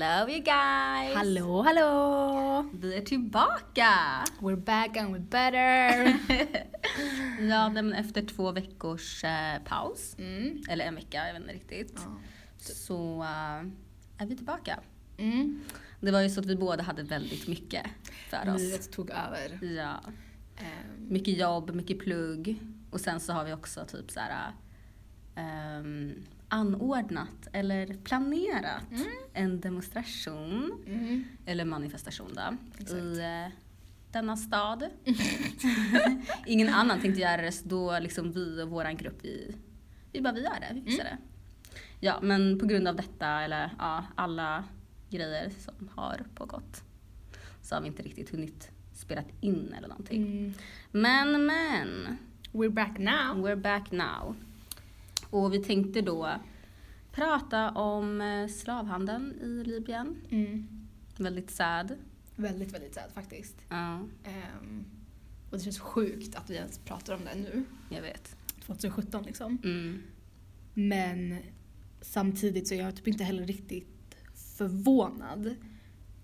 Hello 0.00 0.28
you 0.28 0.38
guys! 0.44 1.14
Hallå, 1.16 1.62
hallå! 1.62 2.70
Vi 2.74 2.96
är 2.96 3.00
tillbaka! 3.00 3.90
We're 4.40 4.56
back 4.64 4.96
and 4.96 5.16
we're 5.16 5.28
better. 5.28 6.18
ja, 7.48 7.68
men 7.68 7.92
efter 7.92 8.22
två 8.22 8.52
veckors 8.52 9.24
eh, 9.24 9.62
paus, 9.64 10.14
Mm. 10.18 10.62
eller 10.68 10.84
en 10.84 10.94
vecka, 10.94 11.26
jag 11.26 11.32
vet 11.32 11.42
inte 11.42 11.54
riktigt, 11.54 11.92
Ja. 11.96 12.18
så 12.58 13.22
eh, 13.22 14.22
är 14.22 14.26
vi 14.26 14.36
tillbaka. 14.36 14.80
Mm. 15.16 15.60
Det 16.00 16.10
var 16.10 16.20
ju 16.20 16.30
så 16.30 16.40
att 16.40 16.46
vi 16.46 16.56
båda 16.56 16.82
hade 16.82 17.02
väldigt 17.02 17.48
mycket 17.48 17.86
för 18.30 18.54
oss. 18.54 18.60
Livet 18.60 18.92
tog 18.92 19.10
över. 19.10 19.58
Ja, 19.76 20.00
Ehm, 20.56 21.08
mycket 21.08 21.38
jobb, 21.38 21.74
mycket 21.74 21.98
plugg 21.98 22.58
och 22.90 23.00
sen 23.00 23.20
så 23.20 23.32
har 23.32 23.44
vi 23.44 23.52
också 23.52 23.84
typ 23.84 24.10
så 24.10 24.20
här 24.20 24.52
ehm, 25.36 26.14
anordnat 26.48 27.48
eller 27.52 27.86
planerat 28.04 28.82
Mm. 28.90 29.06
en 29.32 29.60
demonstration 29.60 30.72
mm. 30.86 31.24
eller 31.46 31.64
manifestation 31.64 32.30
då, 32.34 32.56
Exakt. 32.78 32.92
i 32.92 33.20
eh, 33.20 33.52
denna 34.12 34.36
stad. 34.36 34.88
Ingen 36.46 36.68
annan 36.68 37.00
tänkte 37.00 37.20
göra 37.20 37.42
det, 37.42 37.52
så 37.52 37.68
då 37.68 37.98
liksom 37.98 38.32
vi 38.32 38.62
och 38.62 38.68
våran 38.68 38.96
grupp, 38.96 39.18
vi, 39.22 39.54
vi 40.12 40.20
bara 40.20 40.32
vi 40.32 40.42
gör 40.42 40.60
det, 40.60 40.74
vi 40.74 40.80
fixar 40.82 41.04
Mm. 41.04 41.16
det. 41.16 41.24
Ja, 42.00 42.18
men 42.22 42.58
på 42.58 42.66
grund 42.66 42.88
av 42.88 42.96
detta, 42.96 43.26
eller 43.42 43.70
ja, 43.78 44.04
alla 44.14 44.64
grejer 45.10 45.50
som 45.58 45.88
har 45.94 46.26
pågått, 46.34 46.82
så 47.62 47.74
har 47.74 47.82
vi 47.82 47.88
inte 47.88 48.02
riktigt 48.02 48.30
hunnit 48.30 48.70
spela 48.94 49.22
in 49.40 49.74
eller 49.78 49.88
någonting. 49.88 50.22
Mm. 50.26 50.54
Men, 50.92 51.46
men, 51.46 52.18
We're 52.52 52.70
back 52.70 52.98
now. 52.98 53.46
we're 53.46 53.56
back 53.56 53.90
now. 53.90 54.34
Och 55.30 55.54
vi 55.54 55.58
tänkte 55.58 56.00
då 56.00 56.30
prata 57.12 57.70
om 57.70 58.20
eh, 58.20 58.48
slavhandeln 58.48 59.34
i 59.42 59.64
Libyen. 59.64 60.16
Mm. 60.30 60.68
Väldigt 61.16 61.50
sad. 61.50 61.96
Väldigt, 62.36 62.74
väldigt 62.74 62.94
sad 62.94 63.10
faktiskt. 63.14 63.56
Ja, 63.68 63.94
Ehm, 64.24 64.84
och 65.50 65.58
det 65.58 65.64
känns 65.64 65.78
sjukt 65.78 66.36
att 66.36 66.50
vi 66.50 66.54
ens 66.54 66.78
pratar 66.78 67.14
om 67.14 67.20
det 67.24 67.34
nu. 67.34 67.64
jag 67.90 68.02
vet. 68.02 68.36
2017 68.66 69.22
liksom. 69.22 69.58
Mm. 69.64 70.02
Men 70.74 71.38
samtidigt 72.00 72.68
så 72.68 72.74
är 72.74 72.78
jag 72.78 72.96
typ 72.96 73.08
inte 73.08 73.24
heller 73.24 73.46
riktigt 73.46 74.16
förvånad 74.56 75.54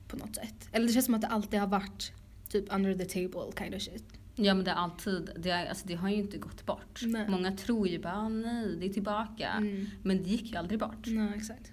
på 0.08 0.16
något 0.16 0.34
sätt. 0.34 0.68
Eller 0.72 0.86
det 0.86 0.92
känns 0.92 1.04
som 1.04 1.14
att 1.14 1.20
det 1.20 1.26
alltid 1.28 1.60
har 1.60 1.66
varit 1.66 2.12
typ 2.48 2.64
under 2.74 2.94
the 2.94 3.04
table 3.04 3.52
kind 3.58 3.74
of 3.74 3.82
shit. 3.82 4.04
Ja 4.36 4.54
men 4.54 4.64
det 4.64 4.70
är 4.70 4.74
alltid, 4.74 5.30
det, 5.38 5.50
är, 5.50 5.66
alltså, 5.66 5.86
det 5.88 5.94
har 5.94 6.08
ju 6.08 6.16
inte 6.16 6.38
gått 6.38 6.66
bort. 6.66 7.00
Nej. 7.02 7.28
Många 7.28 7.52
tror 7.52 7.88
ju 7.88 7.98
bara, 7.98 8.12
"Ah, 8.16 8.28
nej 8.28 8.76
det 8.80 8.86
är 8.86 8.92
tillbaka. 8.92 9.48
Mm. 9.50 9.86
Men 10.02 10.22
det 10.22 10.28
gick 10.30 10.50
ju 10.52 10.56
aldrig 10.56 10.80
bort. 10.80 11.06
Nej, 11.06 11.32
exakt. 11.36 11.72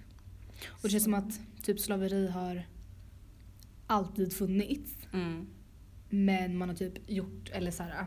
Och 0.68 0.78
det 0.82 0.88
känns 0.88 1.04
som 1.04 1.14
att 1.14 1.40
typ 1.62 1.80
slaveri 1.80 2.28
har 2.28 2.62
alltid 3.86 4.32
funnits. 4.32 4.96
Mm. 5.12 5.46
Men 6.10 6.56
man 6.56 6.68
har 6.68 6.76
typ 6.76 7.10
gjort, 7.10 7.50
eller 7.52 7.70
såhär, 7.70 8.06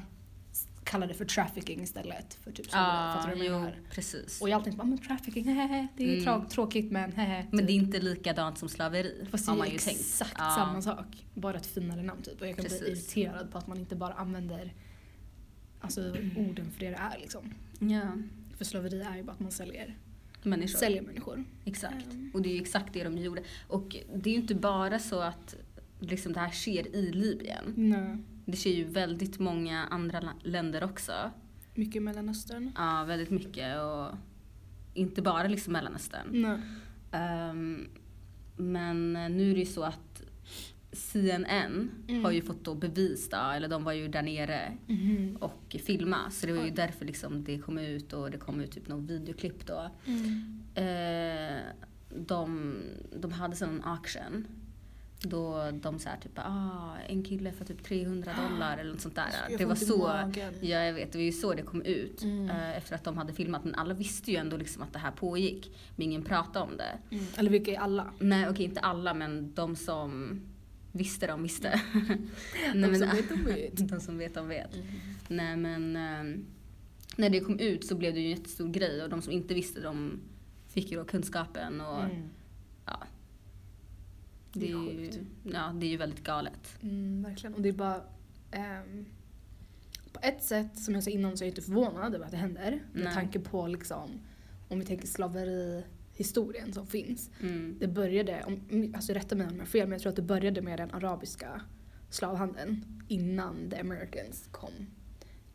kallar 0.96 1.08
det 1.08 1.14
för 1.14 1.26
trafficking 1.26 1.82
istället 1.84 2.34
för 2.34 2.52
typ 2.52 2.66
slaveri. 2.70 2.88
Ja, 2.90 3.14
Fattar 3.16 3.30
du 3.32 3.36
vad 3.38 3.46
jag 3.46 3.60
menar? 3.62 3.76
precis. 3.92 4.42
Och 4.42 4.50
jag 4.50 4.54
har 4.56 4.60
alltid 4.60 4.76
bara, 4.76 4.84
men 4.88 4.98
trafficking, 4.98 5.44
hehehe, 5.46 5.88
det 5.98 6.18
är 6.18 6.28
Mm. 6.28 6.46
tråkigt 6.50 6.92
men 6.92 7.12
hehe. 7.12 7.46
Men 7.52 7.58
typ. 7.60 7.68
det 7.68 7.74
är 7.74 7.76
inte 7.76 8.00
likadant 8.00 8.58
som 8.58 8.70
slaveri, 8.70 9.28
Fast 9.32 9.48
har 9.48 9.56
man 9.58 9.70
ju 9.70 9.78
tänkt. 9.78 10.00
exakt 10.00 10.34
Ja. 10.38 10.54
samma 10.58 10.82
sak. 10.82 11.26
Bara 11.34 11.58
ett 11.58 11.66
finare 11.66 12.02
namn 12.04 12.22
typ. 12.22 12.42
Och 12.42 12.48
jag 12.48 12.56
kan 12.56 12.66
bli 12.66 12.78
irriterad 12.92 13.52
på 13.52 13.58
att 13.58 13.68
man 13.68 13.78
inte 13.78 13.96
bara 13.96 14.14
använder 14.14 14.74
alltså, 15.82 16.02
orden 16.38 16.72
för 16.72 16.80
det 16.80 16.90
det 16.90 16.96
är 16.96 17.20
liksom. 17.20 17.54
Ja, 17.80 18.12
För 18.58 18.66
slaveri 18.66 19.02
är 19.02 19.16
ju 19.18 19.24
bara 19.24 19.32
att 19.32 19.40
man 19.40 19.52
säljer, 19.52 19.98
människor. 20.44 20.78
säljer 20.80 21.02
människor. 21.02 21.44
Exakt. 21.66 22.06
Ehm. 22.14 22.32
Och 22.34 22.42
det 22.42 22.50
är 22.50 22.54
ju 22.54 22.62
exakt 22.62 22.94
det 22.94 23.04
de 23.04 23.18
gjorde. 23.18 23.44
Och 23.68 23.96
det 24.16 24.30
är 24.30 24.34
ju 24.34 24.40
inte 24.42 24.56
bara 24.56 25.00
så 25.00 25.20
att 25.20 25.56
liksom, 26.00 26.34
det 26.34 26.40
här 26.40 26.52
sker 26.52 26.96
i 26.96 27.12
Libyen. 27.12 27.74
Nej. 27.76 28.18
Det 28.46 28.58
sker 28.58 28.70
ju 28.74 28.84
väldigt 28.84 29.40
många 29.40 29.86
andra 29.86 30.30
länder 30.44 30.84
också. 30.84 31.32
Mycket 31.74 31.96
i 31.96 32.00
Mellanöstern. 32.00 32.72
Ja, 32.76 33.04
väldigt 33.08 33.30
mycket. 33.30 33.78
Och 33.82 34.08
inte 34.94 35.22
bara 35.22 35.48
liksom 35.48 35.74
Mellanöstern. 35.74 36.28
Nej. 36.32 36.60
Ehm, 37.12 37.88
men 38.58 39.14
nu 39.14 39.50
är 39.52 39.54
det 39.54 39.60
ju 39.60 39.66
så 39.66 39.84
att 39.84 40.22
CNN 40.92 41.92
Mm. 42.08 42.24
har 42.24 42.32
ju 42.32 42.42
fått 42.42 42.64
då 42.64 42.76
bevis 42.76 43.30
då, 43.30 43.38
eller 43.38 43.68
de 43.68 43.84
var 43.84 43.92
ju 43.94 44.08
där 44.08 44.22
nere 44.22 44.78
Mhm. 44.88 45.36
och 45.42 45.76
filma 45.86 46.30
så 46.32 46.48
det 46.48 46.54
var 46.54 46.66
ju 46.66 46.72
därför 46.72 47.06
liksom 47.06 47.44
det 47.44 47.58
kom 47.60 47.78
ut 47.78 48.14
och 48.14 48.32
det 48.32 48.38
kom 48.38 48.62
ut 48.62 48.72
typ 48.72 48.88
någon 48.88 49.06
videoklipp 49.08 49.66
då. 49.68 49.92
Mm. 50.06 50.60
Eh, 50.76 51.60
de, 52.28 52.76
de 53.20 53.32
hade 53.32 53.56
sån 53.56 53.82
auction 53.84 54.48
då 55.26 55.72
de 55.82 56.00
så 56.00 56.10
här 56.10 56.18
typ 56.18 56.32
ah, 56.36 56.96
en 57.08 57.24
kille 57.24 57.52
för 57.52 57.66
typ 57.66 57.84
300 57.84 58.32
dollar 58.50 58.78
eller 58.78 58.92
något 58.92 59.02
sånt 59.02 59.16
där. 59.16 59.30
Jag 59.50 59.60
Det 59.60 59.66
var 59.66 59.76
så, 59.76 60.32
ja 60.62 60.80
jag 60.84 60.94
vet, 60.94 61.12
det 61.12 61.18
var 61.18 61.24
ju 61.26 61.32
så 61.32 61.54
det 61.54 61.62
kom 61.62 61.82
ut 61.82 62.24
Mm. 62.24 62.50
eh, 62.50 62.78
efter 62.78 62.96
att 62.96 63.04
de 63.04 63.18
hade 63.18 63.34
filmat 63.34 63.64
men 63.64 63.76
alla 63.76 63.94
visste 63.94 64.32
ju 64.32 64.38
ändå 64.38 64.58
liksom 64.58 64.82
att 64.84 64.94
det 64.94 65.00
här 65.00 65.12
pågick 65.12 65.78
men 65.96 66.06
ingen 66.06 66.24
pratade 66.24 66.66
om 66.66 66.78
det. 66.78 67.16
Mm. 67.16 67.26
Eller 67.38 67.50
vilka 67.52 67.72
är 67.72 67.78
alla? 67.80 68.08
Nej 68.20 68.50
okej 68.50 68.66
inte 68.66 68.80
alla 68.80 69.14
men 69.14 69.54
de 69.54 69.76
som 69.76 70.42
visste 70.92 71.28
de 71.28 71.44
visste. 71.44 71.82
De 72.74 72.80
Nej, 72.80 72.90
men- 72.92 73.00
som 73.00 73.10
vet, 73.10 73.30
de 73.30 73.44
vet. 73.46 73.78
de 73.90 74.00
som 74.00 74.18
vet 74.18 74.34
de 74.34 74.48
vet. 74.48 74.76
Mm. 74.76 74.86
Nej 75.28 75.58
men 75.58 75.96
eh, 75.96 76.40
när 77.18 77.30
det 77.30 77.40
kom 77.40 77.60
ut 77.60 77.86
så 77.86 77.96
blev 77.96 78.14
det 78.14 78.20
ju 78.20 78.26
en 78.26 78.32
jättestor 78.38 78.68
grej 78.70 79.04
och 79.04 79.10
de 79.10 79.22
som 79.22 79.34
inte 79.34 79.54
visste 79.54 79.82
de 79.82 80.20
fick 80.70 80.92
ju 80.92 80.98
då 80.98 81.06
kunskapen 81.06 81.82
och 81.82 82.00
Mm. 82.04 82.30
ja. 82.86 83.04
Det 84.60 84.66
Det 84.66 84.72
är 84.74 85.00
ju, 85.02 85.12
ja, 85.44 85.76
det 85.80 85.86
är 85.86 85.90
ju 85.90 85.98
väldigt 85.98 86.24
galet. 86.24 86.78
Mm, 86.82 87.24
verkligen. 87.24 87.54
Och 87.54 87.62
det 87.62 87.70
är 87.70 87.74
bara... 87.74 88.02
ehm, 88.52 89.06
på 90.14 90.20
ett 90.24 90.44
sätt, 90.44 90.78
som 90.80 90.94
jag 90.94 91.04
sa 91.04 91.10
innan, 91.10 91.38
så 91.38 91.44
är 91.44 91.46
jag 91.46 91.52
inte 91.52 91.62
förvånad 91.62 92.16
över 92.16 92.26
att 92.26 92.32
det 92.32 92.38
händer. 92.38 92.72
Med 92.94 93.04
Nej. 93.04 93.14
tanke 93.14 93.40
på 93.40 93.68
liksom, 93.68 94.10
om 94.68 94.80
vi 94.80 94.86
tänker 94.86 95.08
slaverihistorien 95.08 96.74
som 96.74 96.88
finns. 96.88 97.30
Mm. 97.42 97.78
Det 97.80 97.88
började, 97.88 98.44
om, 98.44 98.94
alltså 98.96 99.14
rätta 99.14 99.36
mig 99.36 99.48
om 99.48 99.54
jag 99.54 99.60
har 99.62 99.66
fel, 99.66 99.88
men 99.88 99.92
jag 99.92 100.02
tror 100.02 100.10
att 100.10 100.16
det 100.16 100.22
började 100.22 100.62
med 100.62 100.80
den 100.80 100.92
arabiska 100.92 101.62
slavhandeln 102.10 102.86
innan 103.08 103.70
the 103.70 103.78
Americans 103.80 104.48
kom. 104.52 104.72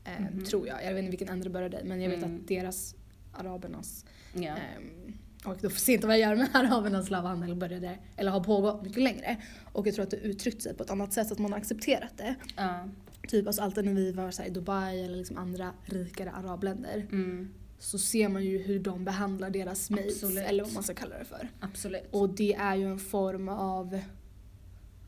Eh, 0.05 0.21
Mhm. 0.21 0.45
Tror 0.45 0.67
jag. 0.67 0.85
Jag 0.85 0.91
vet 0.95 0.99
inte 0.99 1.11
vilken 1.11 1.29
ände 1.29 1.45
det 1.45 1.51
började 1.51 1.81
men 1.85 2.01
jag 2.01 2.11
vet 2.11 2.23
Mm. 2.25 2.37
att 2.37 2.49
deras, 2.49 2.95
arabernas, 3.33 4.07
Ja. 4.35 4.41
ehm, 4.57 5.13
och 5.45 5.57
då 5.63 5.71
får 5.71 5.79
se 5.79 5.93
inte 5.93 6.07
vad 6.07 6.19
jag 6.19 6.29
gör 6.31 6.37
med 6.37 6.49
arabernas 6.55 7.07
slavhandel 7.07 7.55
började, 7.57 7.99
eller 8.17 8.31
har 8.31 8.41
pågått 8.45 8.83
mycket 8.83 9.03
längre. 9.03 9.37
Och 9.73 9.87
jag 9.87 9.95
tror 9.95 10.03
att 10.03 10.11
det 10.11 10.17
uttryckt 10.17 10.63
sig 10.63 10.75
på 10.75 10.83
ett 10.83 10.91
annat 10.91 11.13
sätt, 11.13 11.33
att 11.33 11.39
man 11.39 11.53
har 11.53 11.59
accepterat 11.59 12.19
det. 12.19 12.35
ja. 12.57 12.89
Typ 13.29 13.47
alltså 13.47 13.63
alltid 13.63 13.85
när 13.85 13.95
vi 13.95 14.13
var 14.13 14.31
så 14.31 14.43
här, 14.43 14.49
i 14.49 14.53
Dubai 14.53 15.05
eller 15.05 15.17
liksom 15.17 15.39
andra 15.39 15.73
rikare 15.85 16.31
arabländer 16.31 17.07
Mm. 17.13 17.49
så 17.79 17.99
ser 17.99 18.29
man 18.29 18.45
ju 18.45 18.59
hur 18.59 18.79
de 18.81 19.05
behandlar 19.05 19.51
deras 19.51 19.91
mates, 19.91 20.23
eller 20.23 20.65
vad 20.65 20.73
man 20.73 20.83
ska 20.83 20.95
kalla 20.95 21.19
det 21.19 21.25
för. 21.25 21.49
Absolut. 21.61 22.03
Och 22.11 22.29
det 22.35 22.55
är 22.55 22.77
ju 22.77 22.85
en 22.91 22.99
form 22.99 23.49
av, 23.49 24.01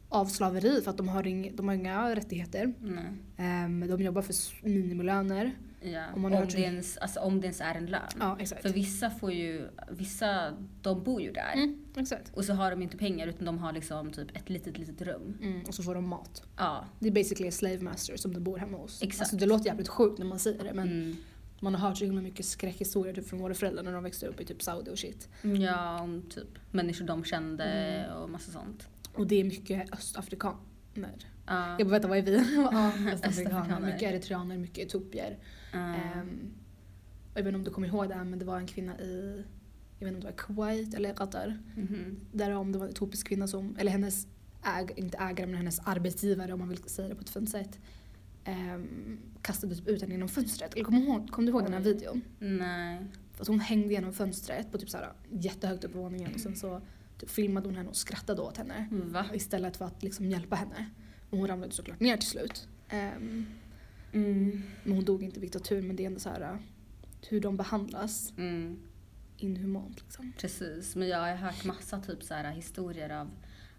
av 0.09 0.27
slaveri 0.27 0.81
för 0.83 0.91
att 0.91 0.97
de 0.97 1.09
har, 1.09 1.27
ing, 1.27 1.57
de 1.57 1.69
har 1.69 1.75
inga 1.75 2.15
rättigheter. 2.17 2.73
Nej. 2.81 3.05
Ehm, 3.37 3.89
de 3.89 4.03
jobbar 4.03 4.23
för 4.23 4.35
minimilöner. 4.69 5.53
Ja. 5.85 6.07
Om 6.09 6.15
Om, 6.15 6.23
man 6.23 6.33
hört 6.33 6.53
det 6.53 6.61
ens, 6.61 6.97
alltså, 6.97 7.21
om 7.21 7.41
det 7.41 7.45
ens 7.47 7.61
är 7.61 7.75
en 7.75 7.87
lön. 7.87 8.01
Ja. 8.21 8.39
För 8.63 8.69
vissa 8.69 9.11
får 9.11 9.33
ju, 9.33 9.69
vissa 9.91 10.57
de 10.83 11.03
bor 11.05 11.23
ju 11.23 11.33
där. 11.33 11.53
Mm. 11.55 11.85
Och 12.35 12.45
så 12.45 12.53
har 12.55 12.71
de 12.71 12.83
inte 12.83 12.97
pengar 12.97 13.27
utan 13.27 13.45
de 13.45 13.59
har 13.59 13.73
liksom 13.73 14.11
typ 14.13 14.37
ett 14.37 14.51
litet 14.51 14.79
litet 14.79 15.03
rum. 15.03 15.39
Mm, 15.43 15.63
och 15.63 15.75
så 15.75 15.83
får 15.83 15.95
de 15.95 16.09
mat. 16.09 16.43
Ja. 16.57 16.85
Det 16.99 17.09
är 17.09 17.13
basically 17.13 17.49
a 17.49 17.53
slave 17.53 17.79
master 17.81 18.17
som 18.17 18.35
du 18.35 18.41
bor 18.41 18.59
hemma 18.59 18.79
hos. 18.79 19.03
Exakt. 19.03 19.21
Alltså, 19.21 19.37
det 19.37 19.47
låter 19.47 19.67
jävligt 19.67 19.89
sjukt 19.89 20.19
när 20.19 20.27
man 20.27 20.39
säger 20.39 20.65
det 20.65 20.75
men 20.75 20.89
Mm. 20.89 21.17
man 21.61 21.75
har 21.75 21.89
hört 21.89 21.99
så 21.99 22.05
himla 22.05 22.23
mycket 22.23 22.47
skräckhistorier 22.47 23.15
typ, 23.15 23.29
från 23.29 23.39
våra 23.41 23.55
föräldrar 23.55 23.83
när 23.83 23.93
de 23.93 24.03
växte 24.05 24.27
upp 24.27 24.41
i 24.41 24.45
typ 24.45 24.63
Saudi 24.63 24.91
och 24.91 24.99
shit. 24.99 25.29
Ja, 25.61 26.01
om 26.01 26.23
typ 26.31 26.49
människor 26.71 27.05
de 27.07 27.25
kände 27.25 27.65
Mm. 27.65 28.17
och 28.17 28.31
massa 28.31 28.53
sånt. 28.53 28.89
Och 29.15 29.27
det 29.27 29.41
är 29.41 29.45
mycket 29.45 29.93
östafrikaner. 29.93 30.57
Ja. 31.47 31.77
Jag 31.79 31.87
bara 31.89 31.99
veta 31.99 32.09
vad 32.09 32.19
är 32.19 32.23
vi? 32.23 32.55
ja, 32.73 32.93
östafrikaner. 33.13 33.81
Mycket 33.81 34.03
eritreaner, 34.03 34.59
mycket 34.59 34.87
etiopier. 34.87 35.39
Ja. 35.73 35.79
Ehm, 35.79 36.53
jag 37.35 37.43
vet 37.43 37.47
inte 37.49 37.57
om 37.59 37.65
du 37.65 37.71
kommer 37.71 37.89
ihåg 37.89 38.09
det 38.09 38.15
här 38.15 38.25
men 38.25 38.39
det 38.39 38.45
var 38.45 38.57
en 38.59 38.67
kvinna 38.67 38.99
i, 39.01 39.45
jag 39.99 40.07
vet 40.07 40.17
inte 40.17 40.27
om 40.29 40.35
det 40.35 40.39
var 40.47 40.55
Kuwait 40.55 40.95
eller 40.95 41.15
Qatar. 41.15 41.59
Mhm. 41.77 42.17
Där 42.33 42.51
om 42.51 42.73
det 42.73 42.79
var 42.79 42.87
en 42.87 42.93
etiopisk 42.93 43.29
kvinna 43.29 43.47
som, 43.49 43.77
eller 43.79 43.91
hennes, 43.93 44.27
äg, 44.65 44.87
inte 44.97 45.19
ägare 45.19 45.47
men 45.47 45.57
hennes 45.57 45.81
arbetsgivare 45.85 46.53
om 46.53 46.59
man 46.59 46.69
vill 46.69 46.79
säga 46.79 47.09
det 47.09 47.15
på 47.15 47.21
ett 47.21 47.31
fint 47.31 47.51
sätt. 47.51 47.79
ehm, 48.45 49.19
kastade 49.43 49.75
typ 49.77 49.89
ut 49.89 50.01
henne 50.03 50.15
genom 50.15 50.29
fönstret. 50.29 50.75
Eller 50.75 50.85
kommer 50.85 50.99
du 51.01 51.07
ihåg, 51.07 51.31
kom 51.31 51.47
du 51.47 51.53
ihåg 51.53 51.63
den 51.65 51.73
här 51.73 51.81
Oj. 51.81 51.85
videon? 51.85 52.23
Nej. 52.39 52.99
För 53.33 53.43
att 53.43 53.49
hon 53.49 53.61
hängde 53.61 53.95
genom 53.95 54.13
fönstret 54.13 54.73
på 54.73 54.79
typ 54.79 54.91
så 54.91 54.97
här, 54.97 55.13
jättehögt 55.31 55.85
upp 55.85 55.93
på 55.93 55.99
våningen 55.99 56.35
och 56.35 56.41
sen 56.41 56.57
så 56.57 56.81
filmade 57.27 57.69
hon 57.69 57.77
henne 57.77 57.89
och 57.89 57.97
skrattade 57.97 58.43
åt 58.43 58.57
henne. 58.57 58.89
Va? 58.91 59.27
Istället 59.35 59.77
för 59.77 59.85
att 59.85 60.03
liksom 60.03 60.27
hjälpa 60.31 60.57
henne. 60.57 60.87
Och 61.31 61.39
hon 61.39 61.47
ramlade 61.49 61.73
såklart 61.73 62.01
ner 62.01 62.17
till 62.17 62.29
slut. 62.29 62.69
Ehm, 62.89 63.47
Mm. 64.13 64.63
men 64.85 64.95
hon 64.95 65.05
dog 65.05 65.23
inte 65.23 65.37
i 65.39 65.41
diktatur 65.41 65.83
men 65.83 65.97
det 65.97 66.03
är 66.03 66.07
ändå 66.07 66.21
så 66.21 66.29
här 66.29 66.59
hur 67.29 67.41
de 67.41 67.57
behandlas 67.57 68.33
Mm. 68.39 68.79
inhumant 69.37 70.01
liksom. 70.03 70.33
Precis, 70.39 70.97
men 70.97 71.09
jag 71.09 71.19
har 71.19 71.35
hört 71.35 71.65
massa 71.65 72.01
typ 72.01 72.23
så 72.23 72.35
här 72.35 72.53
historier 72.53 73.11
av 73.11 73.31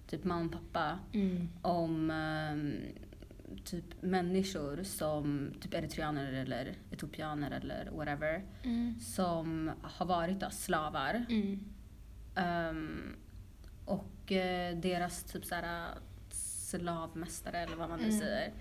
typ 0.08 0.24
mamma 0.24 0.46
och 0.46 0.52
pappa 0.52 1.00
Mm. 1.14 1.50
om 1.62 2.12
ehm, 2.12 2.74
typ 3.66 4.02
människor 4.02 4.84
som 4.84 5.52
typ 5.62 5.74
eritreaner 5.74 6.34
eller 6.34 6.78
etiopianer 6.92 7.52
eller 7.52 7.90
whatever 7.96 8.44
Mm. 8.64 9.00
som 9.00 9.72
har 9.82 10.06
varit 10.06 10.40
då, 10.40 10.50
slavar 10.50 11.26
Mm. 11.30 11.60
Ehm, 12.36 13.16
och 13.86 14.32
eh, 14.32 14.78
deras 14.78 15.24
typ 15.24 15.46
såhär 15.46 15.88
slavmästare 16.32 17.58
eller 17.60 17.76
vad 17.76 17.90
man 17.90 18.00
nu 18.00 18.06
Mm. 18.08 18.20
säger 18.20 18.54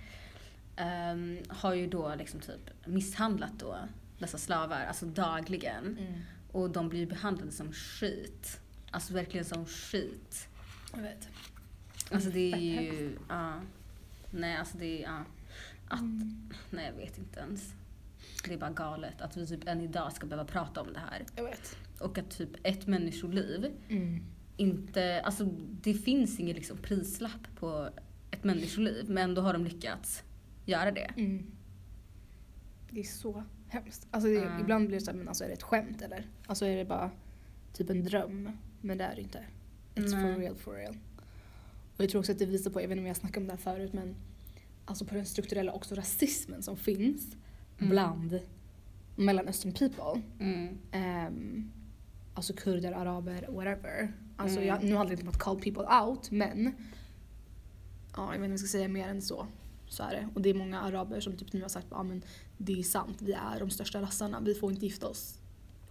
ehm, 0.76 1.38
har 1.48 1.74
ju 1.74 1.86
då 1.86 2.14
liksom 2.14 2.40
typ 2.40 2.86
misshandlat 2.86 3.52
då 3.58 3.78
dessa 4.19 4.38
slavar, 4.38 4.84
alltså 4.84 5.06
dagligen. 5.06 5.98
Mm. 5.98 6.20
Och 6.52 6.70
de 6.70 6.88
blir 6.88 7.06
behandlade 7.06 7.52
som 7.52 7.72
skit. 7.72 8.60
Alltså 8.90 9.14
verkligen 9.14 9.44
som 9.44 9.66
skit. 9.66 10.48
Jag 10.94 11.02
vet. 11.02 11.28
Alltså 12.10 12.30
det 12.30 12.52
är 12.52 12.80
ju, 12.82 13.19
ja. 13.28 13.60
Nej 14.30 14.56
alltså 14.56 14.78
det 14.78 15.02
är, 15.04 15.08
ja. 15.08 15.24
Att, 15.88 16.00
Mm. 16.00 16.50
nej 16.70 16.86
jag 16.86 16.92
vet 17.06 17.19
inte 17.19 17.40
ens. 17.40 17.74
Det 18.44 18.54
är 18.54 18.58
bara 18.58 18.70
galet 18.70 19.20
att 19.20 19.36
vi 19.36 19.46
typ 19.46 19.69
än 19.69 19.80
idag 19.80 20.12
ska 20.12 20.26
behöva 20.26 20.48
prata 20.48 20.80
om 20.80 20.92
det 20.92 20.98
här. 21.10 21.24
Jag 21.36 21.44
vet. 21.44 21.76
Och 21.98 22.19
att 22.19 22.30
typ 22.30 22.50
ett 22.62 22.86
människoliv 22.86 23.72
Mm. 23.88 24.24
Inte, 24.56 25.20
alltså 25.20 25.44
det 25.82 25.94
finns 25.94 26.40
ingen 26.40 26.56
liksom 26.56 26.76
prislapp 26.76 27.46
på 27.56 27.88
ett 28.31 28.44
människoliv 28.44 29.04
men 29.10 29.19
ändå 29.31 29.43
har 29.43 29.52
de 29.52 29.64
lyckats 29.64 30.22
göra 30.64 30.90
det. 30.90 31.10
Mm. 31.16 31.46
Det 32.90 33.00
är 33.00 33.04
så 33.04 33.43
hemskt. 33.69 34.06
Alltså 34.10 34.28
det, 34.28 34.34
Ja. 34.34 34.60
ibland 34.60 34.87
blir 34.88 34.99
det 34.99 35.04
såhär, 35.04 35.19
men 35.19 35.28
alltså 35.28 35.44
är 35.44 35.49
det 35.49 35.54
ett 35.54 35.62
skämt 35.62 36.02
eller? 36.02 36.26
Alltså 36.46 36.64
är 36.66 36.76
det 36.76 36.84
bara 36.84 37.10
typ 37.72 37.90
en 37.90 38.04
dröm? 38.04 38.50
Men 38.81 38.99
det 38.99 39.04
är 39.04 39.14
det 39.14 39.20
inte. 39.22 39.38
It's 39.94 40.14
Nej. 40.16 40.34
for 40.34 40.40
real, 40.40 40.56
for 40.56 40.72
real. 40.75 40.96
Och 41.96 42.02
jag 42.05 42.10
tror 42.10 42.19
också 42.19 42.32
att 42.32 42.38
det 42.38 42.46
visar 42.46 42.70
på, 42.70 42.81
jag 42.82 42.88
vet 42.88 42.93
inte 42.96 43.02
om 43.02 43.06
jag 43.06 43.16
snackade 43.16 43.40
om 43.40 43.46
det 43.46 43.52
här 43.52 43.58
förut, 43.76 43.93
men 43.93 44.14
alltså 44.84 45.05
på 45.05 45.14
den 45.14 45.26
strukturella 45.26 45.72
också 45.72 45.94
rasismen 45.94 46.62
som 46.62 46.76
finns 46.76 47.37
Mm. 47.78 47.90
bland 47.90 48.40
mellanöstern 49.16 49.72
people. 49.72 50.22
Mm. 50.40 50.78
Ehm, 50.93 51.70
alltså 52.34 52.52
kurder, 52.52 52.93
araber, 52.93 53.46
whatever. 53.50 54.12
Alltså 54.42 54.56
Mm. 54.58 54.68
jag, 54.68 54.84
nu 54.84 54.96
handlar 54.96 55.06
det 55.06 55.12
inte 55.12 55.22
om 55.22 55.28
att 55.28 55.38
call 55.38 55.60
people 55.60 55.82
out, 56.02 56.30
men 56.30 56.74
ja, 58.16 58.22
jag 58.22 58.26
vet 58.28 58.34
inte 58.34 58.44
om 58.44 58.50
jag 58.50 58.60
ska 58.60 58.68
säga 58.68 58.88
mer 58.88 59.08
än 59.08 59.22
så. 59.22 59.46
Så 59.88 60.02
är 60.02 60.10
det. 60.10 60.28
Och 60.34 60.40
det 60.42 60.50
är 60.50 60.54
många 60.54 60.80
araber 60.80 61.20
som 61.20 61.36
typ 61.36 61.52
nu 61.52 61.62
har 61.62 61.68
sagt 61.68 61.86
att 61.92 62.06
men 62.06 62.22
det 62.58 62.78
är 62.78 62.82
sant, 62.82 63.16
vi 63.22 63.32
är 63.32 63.58
de 63.60 63.70
största 63.70 64.00
rassarna, 64.02 64.40
vi 64.40 64.54
får 64.54 64.72
inte 64.72 64.86
gifta 64.86 65.08
oss, 65.08 65.38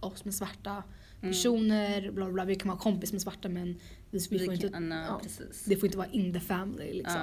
oss 0.00 0.24
med 0.24 0.34
svarta 0.34 0.82
Mm. 1.20 1.32
personer, 1.32 2.10
bla 2.10 2.24
bla 2.24 2.32
bla. 2.32 2.44
Vi 2.44 2.54
kan 2.54 2.68
vara 2.68 2.78
kompis 2.78 3.12
med 3.12 3.22
svarta 3.22 3.48
men 3.48 3.66
vi, 4.10 4.18
vi 4.30 4.38
får 4.38 4.46
Vi 4.46 4.54
inte, 4.54 4.68
kan, 4.68 4.90
ja, 4.90 5.20
det 5.66 5.76
får 5.76 5.86
inte 5.86 5.98
vara 5.98 6.08
in 6.08 6.32
the 6.32 6.40
family 6.40 6.92
liksom. 6.92 7.20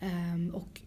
Ehm, 0.00 0.54
och 0.54 0.80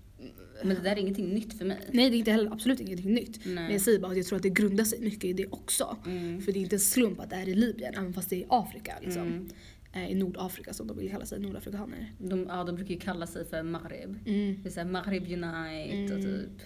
Men 0.63 0.75
det 0.75 0.81
där 0.81 0.91
är 0.91 0.97
ingenting 0.99 1.29
nytt 1.33 1.57
för 1.57 1.65
mig. 1.65 1.77
nej 1.91 2.09
det 2.09 2.15
är 2.15 2.19
inte 2.19 2.31
heller 2.31 2.51
absolut 2.51 2.79
ingenting 2.79 3.13
nytt. 3.13 3.45
Men 3.45 3.55
Nej. 3.55 3.71
jag 3.71 3.81
säger 3.81 3.99
bara 3.99 4.11
att 4.11 4.17
jag 4.17 4.25
tror 4.25 4.35
att 4.37 4.43
det 4.43 4.49
grundar 4.49 4.83
sig 4.83 4.99
mycket 4.99 5.23
i 5.23 5.33
det 5.33 5.47
också. 5.47 5.97
Mm. 6.05 6.41
För 6.41 6.51
det 6.51 6.59
är 6.59 6.61
inte 6.61 6.75
en 6.75 6.79
slump 6.79 7.19
att 7.19 7.29
det 7.29 7.35
är 7.35 7.47
i 7.49 7.55
Libyen, 7.55 7.93
även 7.93 8.13
fast 8.13 8.29
det 8.29 8.35
är 8.35 8.39
i 8.39 8.45
Afrika. 8.49 8.95
Liksom. 9.01 9.21
Mm. 9.21 9.49
Eh, 9.93 10.11
I 10.11 10.15
Nordafrika 10.15 10.73
som 10.73 10.87
de 10.87 10.97
vill 10.97 11.09
kalla 11.09 11.25
sig, 11.25 11.39
nordafrikaner. 11.39 12.13
De, 12.17 12.45
ja, 12.49 12.63
de 12.63 12.75
brukar 12.75 12.93
ju 12.93 12.99
kalla 12.99 13.27
sig 13.27 13.45
för 13.45 13.63
Maghreb. 13.63 14.19
Mm. 14.27 14.59
Det 14.63 14.69
är 14.69 14.71
såhär 14.71 14.87
Maghreb 14.87 15.23
Unite 15.23 16.13
och 16.13 16.19
Mm. 16.19 16.21
typ. 16.21 16.61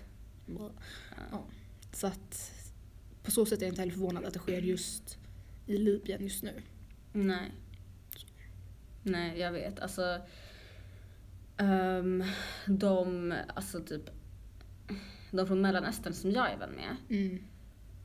Ja. 1.32 1.46
Så 1.94 2.08
att 2.08 2.52
på 3.24 3.32
så 3.32 3.46
sätt 3.46 3.60
är 3.60 3.66
jag 3.66 3.72
inte 3.72 3.82
heller 3.82 3.94
förvånad 3.94 4.26
att 4.26 4.34
det 4.34 4.40
sker 4.40 4.62
just 4.62 5.18
i 5.68 5.78
Libyen 5.78 6.24
just 6.24 6.44
nu. 6.44 6.52
Nej. 7.14 7.52
Nej, 9.04 9.40
jag 9.40 9.52
vet. 9.52 9.80
Alltså. 9.80 10.18
Ehm, 11.58 12.24
de, 12.66 13.34
alltså 13.56 13.80
typ. 13.84 14.10
De 15.32 15.48
från 15.48 15.62
Mellanöstern 15.62 16.14
som 16.14 16.32
jag 16.32 16.52
är 16.52 16.58
vän 16.58 16.72
med. 16.72 16.96
Mm. 17.10 17.44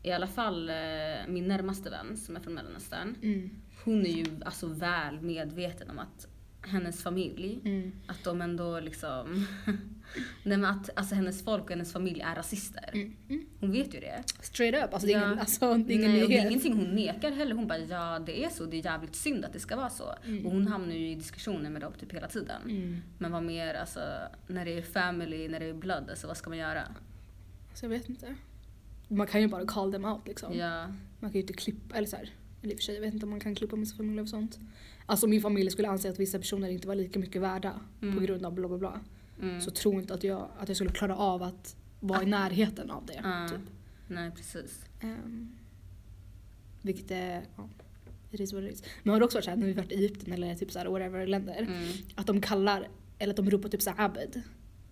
I 0.03 0.13
alla 0.13 0.27
fall 0.27 0.69
eh, 0.69 0.75
min 1.29 1.49
närmaste 1.49 1.91
vän 1.91 2.17
som 2.17 2.37
är 2.37 2.41
från 2.41 2.55
Mellanöstern. 2.55 3.15
Mm. 3.23 3.51
Hon 3.85 4.07
är 4.07 4.11
ju 4.11 4.27
alltså 4.45 4.67
väl 4.67 5.21
medveten 5.21 5.91
om 5.91 5.99
att 5.99 6.29
hennes 6.69 7.03
familj, 7.03 7.59
Mm. 7.65 7.93
att 8.07 8.25
de 8.25 8.41
ändå 8.43 8.81
liksom... 8.81 9.47
Nej 10.43 10.59
men 10.59 10.65
att 10.65 10.91
alltså, 10.97 11.15
hennes 11.15 11.45
folk 11.45 11.63
och 11.65 11.71
hennes 11.71 11.93
familj 11.93 12.21
är 12.21 12.35
rasister. 12.35 12.91
Mm. 12.93 13.17
Mm. 13.29 13.47
Hon 13.61 13.73
vet 13.73 13.95
ju 13.95 14.01
det. 14.01 14.23
Straight 14.41 14.85
up, 14.85 14.93
alltså 14.95 15.07
det 15.07 15.13
är 15.13 15.19
Ja. 15.21 15.27
ingen, 15.27 15.39
alltså, 15.39 15.75
det 15.75 15.93
är 15.93 15.97
ingen 15.99 16.11
Nej, 16.13 16.23
och 16.23 16.29
det 16.29 16.39
är 16.39 16.47
ingenting 16.51 16.73
hon 16.77 16.95
nekar 16.95 17.31
heller. 17.31 17.55
Hon 17.55 17.67
bara 17.67 17.79
ja 17.79 18.19
det 18.27 18.45
är 18.45 18.49
så, 18.51 18.65
det 18.65 18.77
är 18.77 18.85
jävligt 18.85 19.15
synd 19.17 19.45
att 19.45 19.53
det 19.53 19.61
ska 19.61 19.77
vara 19.77 19.91
så. 19.91 20.15
Mm. 20.25 20.47
Och 20.47 20.53
hon 20.53 20.67
hamnar 20.69 20.95
ju 20.95 21.09
i 21.11 21.15
diskussioner 21.15 21.71
med 21.71 21.81
dem 21.83 21.93
typ 22.01 22.13
hela 22.13 22.29
tiden. 22.29 22.63
Mm. 22.65 23.01
Men 23.19 23.33
vad 23.33 23.43
mer, 23.43 23.75
alltså 23.75 24.01
när 24.47 24.65
det 24.65 24.79
är 24.79 24.83
family, 24.83 25.49
när 25.49 25.61
det 25.61 25.67
är 25.67 25.75
blood, 25.75 26.11
alltså 26.11 26.27
vad 26.27 26.37
ska 26.37 26.51
man 26.51 26.59
göra? 26.59 26.83
Så 27.75 27.85
jag 27.85 27.91
vet 27.91 28.09
inte. 28.09 28.35
Man 29.09 29.27
kan 29.27 29.41
ju 29.41 29.49
bara 29.49 29.67
call 29.67 29.93
them 29.93 30.05
out 30.05 30.27
liksom. 30.29 30.55
Ja. 30.57 30.87
Man 31.21 31.31
kan 31.31 31.33
ju 31.33 31.41
inte 31.41 31.53
klippa, 31.53 31.97
eller 31.97 32.09
så 32.09 32.17
här, 32.17 32.31
eller 32.63 32.73
i 32.73 32.75
och 32.75 32.79
för 32.79 32.85
sig, 32.85 32.95
jag 32.95 33.03
vet 33.03 33.15
inte 33.15 33.27
om 33.27 33.31
man 33.31 33.41
kan 33.41 33.55
klippa 33.55 33.77
med 33.77 33.89
sin 33.89 33.97
familj 33.97 34.21
och 34.21 34.29
sånt. 34.29 34.59
Alltså 35.07 35.27
min 35.27 35.41
familj 35.41 35.71
skulle 35.71 35.89
anse 35.89 36.11
att 36.11 36.19
vissa 36.21 36.39
personer 36.39 36.69
inte 36.69 36.89
var 36.89 36.95
lika 36.95 37.19
mycket 37.19 37.43
värda 37.43 37.81
Mm. 38.03 38.15
på 38.15 38.21
grund 38.21 38.47
av 38.47 38.55
bla 38.55 38.69
bla 38.69 38.79
bla. 38.79 39.01
Mm. 39.43 39.61
Så 39.61 39.71
tro 39.71 39.93
inte 40.01 40.15
att 40.15 40.25
jag, 40.25 40.49
att 40.59 40.69
jag 40.69 40.77
skulle 40.77 40.91
klara 40.91 41.17
av 41.17 41.43
att 41.43 41.77
vara 42.01 42.23
i 42.23 42.27
närheten 42.27 42.91
av 42.91 43.07
det. 43.07 43.21
Ja. 43.23 43.49
Typ. 43.49 43.61
Nej 44.09 44.31
precis. 44.31 44.85
Um, 45.03 45.53
vilket 46.83 47.11
är, 47.11 47.43
ja, 47.57 47.69
it 48.31 48.41
is 48.41 48.53
what 48.53 48.63
it 48.65 48.73
is. 48.73 48.83
Men 49.03 49.13
har 49.13 49.21
det 49.21 49.25
också 49.25 49.37
varit 49.37 49.45
såhär 49.45 49.57
när 49.57 49.67
vi 49.67 49.73
varit 49.73 49.93
i 49.93 49.95
Egypten 49.95 50.33
eller 50.33 50.55
typ 50.55 50.73
såhär 50.73 50.87
whatever 50.87 51.27
länder. 51.27 51.57
Mm. 51.61 51.89
Att 52.15 52.27
de 52.27 52.41
kallar, 52.41 52.89
eller 53.19 53.31
att 53.33 53.37
de 53.37 53.51
ropar 53.51 53.69
typ 53.69 53.83
såhär 53.83 54.05
abed. 54.05 54.43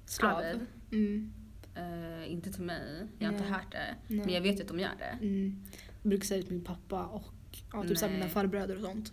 Slav. 0.06 0.38
Abed? 0.38 0.66
Mm. 0.92 1.32
Eh, 1.74 2.32
inte 2.32 2.52
till 2.52 2.62
mig, 2.62 3.06
jag 3.18 3.26
har 3.26 3.32
inte 3.32 3.44
Nej. 3.44 3.52
hört 3.52 3.72
det. 3.72 3.94
Nej. 4.08 4.18
Men 4.24 4.34
jag 4.34 4.40
vet 4.40 4.58
ju 4.58 4.62
att 4.62 4.68
de 4.68 4.80
gör 4.80 4.94
det. 4.98 5.18
Mm. 5.26 5.62
Jag 6.02 6.08
brukar 6.08 6.24
säga 6.26 6.40
det 6.40 6.46
till 6.46 6.56
min 6.56 6.64
pappa 6.64 7.04
och 7.06 7.24
ja, 7.72 7.82
typ 7.84 7.98
såhär 7.98 8.12
mina 8.12 8.28
farbröder 8.28 8.76
och 8.76 8.82
sånt. 8.82 9.12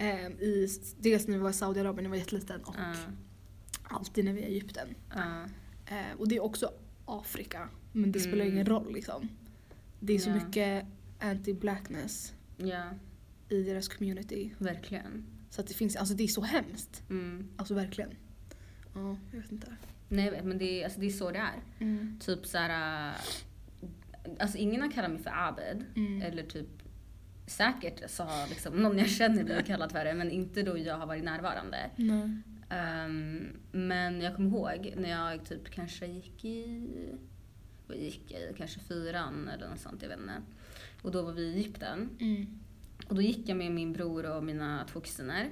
Um, 0.00 0.32
i, 0.40 0.68
dels 0.98 1.26
när 1.26 1.34
vi 1.34 1.40
var 1.42 1.50
i 1.50 1.52
Saudiarabien 1.52 1.96
när 1.96 2.02
jag 2.04 2.10
var 2.10 2.16
jätteliten 2.16 2.60
och 2.64 2.74
Ja. 2.78 2.94
alltid 3.82 4.24
när 4.24 4.32
vi 4.32 4.42
är 4.42 4.46
i 4.46 4.50
Egypten. 4.50 4.88
Ja. 5.14 5.44
Eh, 5.86 6.18
och 6.18 6.28
det 6.28 6.36
är 6.36 6.40
också 6.42 6.70
Afrika. 7.06 7.68
Men 7.92 8.12
det 8.12 8.20
spelar 8.20 8.44
Mm. 8.44 8.52
ingen 8.54 8.66
roll 8.66 8.92
liksom. 8.92 9.28
Det 10.00 10.12
är 10.12 10.18
så 10.18 10.30
Ja. 10.30 10.34
mycket 10.34 10.84
anti-blackness 11.20 12.32
ja, 12.56 12.90
i 13.48 13.62
deras 13.62 13.88
community. 13.88 14.50
verkligen. 14.58 15.24
Så 15.50 15.60
att 15.60 15.66
det 15.66 15.74
finns, 15.74 15.96
alltså 15.96 16.14
det 16.14 16.24
är 16.24 16.28
så 16.28 16.42
hemskt. 16.42 17.02
Mm. 17.10 17.48
Alltså 17.56 17.74
verkligen. 17.74 18.10
Ja, 18.94 19.16
jag 19.32 19.40
vet 19.40 19.52
inte. 19.52 19.76
Nej 20.08 20.40
men 20.44 20.58
det 20.58 20.80
är, 20.80 20.84
alltså, 20.84 21.00
det 21.00 21.06
är 21.06 21.10
så 21.10 21.30
det 21.30 21.38
är. 21.38 21.60
Mm. 21.78 22.18
Typ 22.20 22.46
såhär... 22.46 23.14
Alltså 24.38 24.58
ingen 24.58 24.82
har 24.82 24.90
kallat 24.90 25.10
mig 25.10 25.22
för 25.22 25.30
Abed. 25.34 25.84
Mm. 25.96 26.22
Eller 26.22 26.42
typ 26.42 26.68
säkert 27.50 28.10
så 28.10 28.22
har 28.22 28.48
liksom 28.48 28.74
någon 28.82 28.98
jag 28.98 29.08
känner 29.08 29.44
blivit 29.44 29.66
kallad 29.66 29.92
för 29.92 30.04
det 30.04 30.14
men 30.14 30.30
inte 30.30 30.62
då 30.62 30.78
jag 30.78 30.94
har 30.98 31.06
varit 31.06 31.24
närvarande. 31.24 31.90
Ehm, 32.70 33.48
men 33.72 34.20
jag 34.20 34.36
kommer 34.36 34.48
ihåg 34.50 34.94
när 34.96 35.10
jag 35.10 35.44
typ 35.44 35.70
kanske 35.70 36.06
gick 36.06 36.44
i, 36.44 36.88
vad 37.86 37.96
gick 37.96 38.22
jag 38.28 38.40
i, 38.42 38.54
kanske 38.58 38.80
fyran 38.80 39.48
eller 39.48 39.68
något 39.68 39.80
sånt, 39.80 40.02
jag 40.02 40.08
vet 40.08 40.18
inte. 40.20 40.42
Och 41.02 41.10
då 41.10 41.22
var 41.22 41.32
vi 41.32 41.42
i 41.42 41.54
Egypten. 41.54 42.08
Mm. 42.20 42.46
Och 43.08 43.14
då 43.14 43.22
gick 43.22 43.48
jag 43.48 43.56
med 43.56 43.72
min 43.72 43.92
bror 43.92 44.26
och 44.36 44.44
mina 44.44 44.86
två 44.92 45.00
kusiner. 45.00 45.48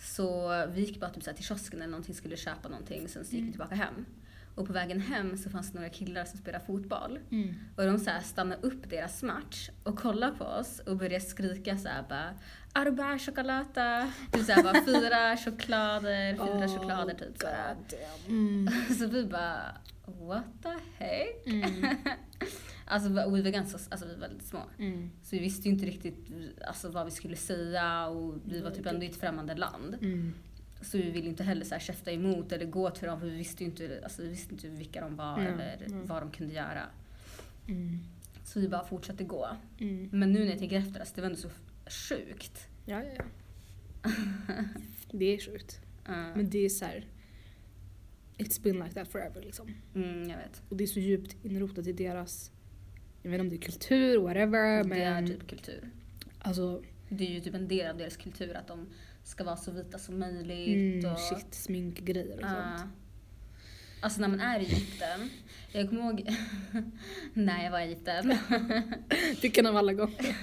Så 0.00 0.48
vi 0.66 0.80
gick 0.80 1.00
bara 1.00 1.10
typ 1.10 1.22
så 1.22 1.32
till 1.32 1.44
kiosken 1.44 1.80
eller 1.80 1.90
någonting, 1.90 2.14
skulle 2.14 2.36
köpa 2.36 2.68
någonting, 2.68 3.08
sen 3.08 3.24
så 3.24 3.30
gick 3.30 3.34
vi 3.34 3.38
Mm. 3.40 3.52
tillbaka 3.52 3.74
hem. 3.74 4.06
Och 4.54 4.66
på 4.66 4.72
vägen 4.72 5.00
hem 5.00 5.36
så 5.36 5.50
fanns 5.50 5.72
det 5.72 5.78
några 5.78 5.90
killar 5.90 6.24
som 6.24 6.38
spelade 6.38 6.64
fotboll. 6.64 7.18
Mm. 7.30 7.54
Och 7.76 7.84
de 7.84 7.98
så 7.98 8.10
här 8.10 8.20
stannade 8.20 8.62
upp 8.62 8.90
deras 8.90 9.22
match 9.22 9.70
och 9.82 9.98
kollade 9.98 10.36
på 10.38 10.44
oss 10.44 10.78
och 10.86 10.96
började 10.96 11.20
skrika 11.20 11.78
så 11.78 11.88
här 11.88 12.04
bara 12.08 12.34
Arba 12.72 13.18
chokolata. 13.18 14.12
Typ 14.32 14.44
så 14.44 14.52
här 14.52 14.62
bara 14.62 14.84
fyra 14.84 15.36
choklader, 15.44 16.32
fyra 16.32 16.66
Oh, 16.66 16.78
choklader 16.78 17.14
typ 17.14 17.38
så 17.40 17.46
här. 17.46 17.74
God 17.74 17.84
damn. 17.90 18.38
Mm. 18.38 18.94
Så 18.98 19.06
vi 19.06 19.26
bara 19.26 19.76
what 20.04 20.44
the 20.62 21.04
heck? 21.04 21.46
Mm. 21.46 21.96
Alltså 22.86 23.08
vi 23.08 23.42
var 23.42 23.50
ganska, 23.50 23.78
alltså 23.90 24.06
vi 24.06 24.14
var 24.14 24.20
väldigt 24.20 24.46
små. 24.46 24.60
Mm. 24.78 25.10
Så 25.22 25.36
vi 25.36 25.42
visste 25.42 25.68
ju 25.68 25.74
inte 25.74 25.86
riktigt 25.86 26.28
alltså, 26.66 26.88
vad 26.88 27.04
vi 27.04 27.10
skulle 27.10 27.36
säga 27.36 28.06
och 28.06 28.34
vi 28.44 28.60
var 28.60 28.70
typ 28.70 28.86
ändå 28.86 29.02
i 29.02 29.08
ett 29.08 29.20
främmande 29.20 29.54
land. 29.54 29.94
Mm. 30.00 30.34
Så 30.82 30.98
vi 30.98 31.10
ville 31.10 31.28
inte 31.28 31.44
heller 31.44 31.64
så 31.64 31.74
här 31.74 31.80
käfta 31.80 32.12
emot 32.12 32.52
eller 32.52 32.66
gå 32.66 32.90
till 32.90 33.08
dem 33.08 33.20
för 33.20 33.26
vi 33.26 33.36
visste 33.36 33.64
ju 33.64 33.70
inte, 33.70 34.00
alltså, 34.04 34.22
vi 34.22 34.28
visste 34.28 34.54
inte 34.54 34.68
vilka 34.68 35.00
de 35.00 35.16
var 35.16 35.36
Nej, 35.36 35.46
eller 35.46 35.76
nej. 35.88 36.00
vad 36.06 36.22
de 36.22 36.30
kunde 36.30 36.54
göra. 36.54 36.82
Mm. 37.68 37.98
Så 38.44 38.60
vi 38.60 38.68
bara 38.68 38.84
fortsatte 38.84 39.24
gå. 39.24 39.48
Mm. 39.80 40.08
Men 40.12 40.32
nu 40.32 40.38
när 40.38 40.50
jag 40.50 40.58
tänker 40.58 40.76
efter, 40.78 41.00
alltså, 41.00 41.14
det 41.14 41.20
var 41.20 41.26
ändå 41.26 41.40
så 41.40 41.50
sjukt. 42.08 42.68
Ja, 42.86 43.02
ja, 43.04 43.10
ja. 43.18 43.24
det 45.12 45.24
är 45.24 45.38
sjukt. 45.38 45.80
Uh, 46.08 46.14
Men 46.14 46.50
det 46.50 46.58
är 46.58 46.68
så 46.68 46.84
här. 46.84 47.06
It's 48.38 48.62
been 48.62 48.78
like 48.78 48.94
that 48.94 49.08
forever 49.08 49.40
liksom. 49.40 49.74
mm, 49.94 50.30
jag 50.30 50.36
vet. 50.36 50.62
Och 50.68 50.76
det 50.76 50.84
är 50.84 50.88
så 50.88 51.00
djupt 51.00 51.36
inrotat 51.44 51.86
i 51.86 51.92
deras, 51.92 52.52
jag 53.22 53.30
vet 53.30 53.40
inte 53.40 53.42
om 53.42 53.48
det 53.50 53.56
är 53.56 53.70
kultur, 53.70 54.18
whatever. 54.18 54.84
Men 54.84 54.98
Det 54.98 55.04
är 55.04 55.26
typ 55.26 55.46
kultur. 55.48 55.90
Alltså, 56.38 56.82
Det 57.08 57.24
är 57.26 57.30
ju 57.30 57.40
typ 57.40 57.54
en 57.54 57.68
del 57.68 57.90
av 57.90 57.96
deras 57.96 58.16
kultur 58.16 58.56
att 58.56 58.68
de 58.68 58.86
ska 59.24 59.44
vara 59.44 59.56
så 59.56 59.70
vita 59.70 59.98
som 59.98 60.18
möjligt. 60.18 61.02
mm, 61.04 61.12
och, 61.12 61.18
shit, 61.20 61.54
sminkgrejer 61.54 62.36
och 62.36 62.42
Ja. 62.42 62.76
sånt. 62.78 62.92
Alltså 64.00 64.20
när 64.20 64.28
man 64.28 64.40
är 64.40 64.60
i 64.60 64.64
Egypten, 64.64 65.30
jag 65.72 65.88
kommer 65.88 66.02
ihåg 66.02 66.28
när 67.34 67.64
jag 67.64 67.70
var 67.70 67.80
i 67.80 67.82
Egypten. 67.82 68.34
Vilken 69.42 69.66
av 69.66 69.76
alla 69.76 69.92
gånger? 69.92 70.36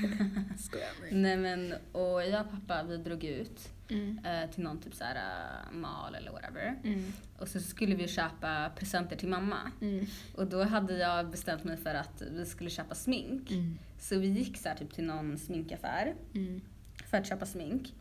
Skojar 0.58 0.90
med. 1.02 1.14
Nej 1.14 1.38
men, 1.38 1.74
och 1.92 2.24
jag 2.26 2.46
och 2.46 2.52
pappa 2.52 2.84
vi 2.84 2.98
drog 2.98 3.24
ut 3.24 3.70
Mm. 3.92 4.20
eh, 4.26 4.50
till 4.50 4.64
någon 4.64 4.82
typ 4.82 4.96
såhär 4.96 5.16
uh, 5.16 5.78
mall 5.78 6.16
eller 6.16 6.32
whatever. 6.32 6.80
Mm. 6.84 7.14
Och 7.38 7.48
så 7.48 7.60
skulle 7.60 7.96
vi 7.96 8.08
köpa 8.08 8.72
presenter 8.76 9.16
till 9.16 9.28
mamma. 9.28 9.72
Mm. 9.82 10.06
Och 10.36 10.48
då 10.48 10.64
hade 10.64 10.98
jag 10.98 11.30
bestämt 11.32 11.64
mig 11.64 11.78
för 11.78 11.96
att 11.96 12.22
vi 12.32 12.46
skulle 12.46 12.70
köpa 12.70 12.96
smink. 12.96 13.52
Mm. 13.52 13.78
Så 14.00 14.20
vi 14.20 14.28
gick 14.28 14.58
så 14.58 14.70
här, 14.70 14.76
typ 14.76 14.94
till 14.94 15.04
någon 15.04 15.38
sminkaffär 15.38 16.16
Mm. 16.36 16.62
för 17.10 17.18
att 17.18 17.28
köpa 17.28 17.46
smink. 17.46 17.94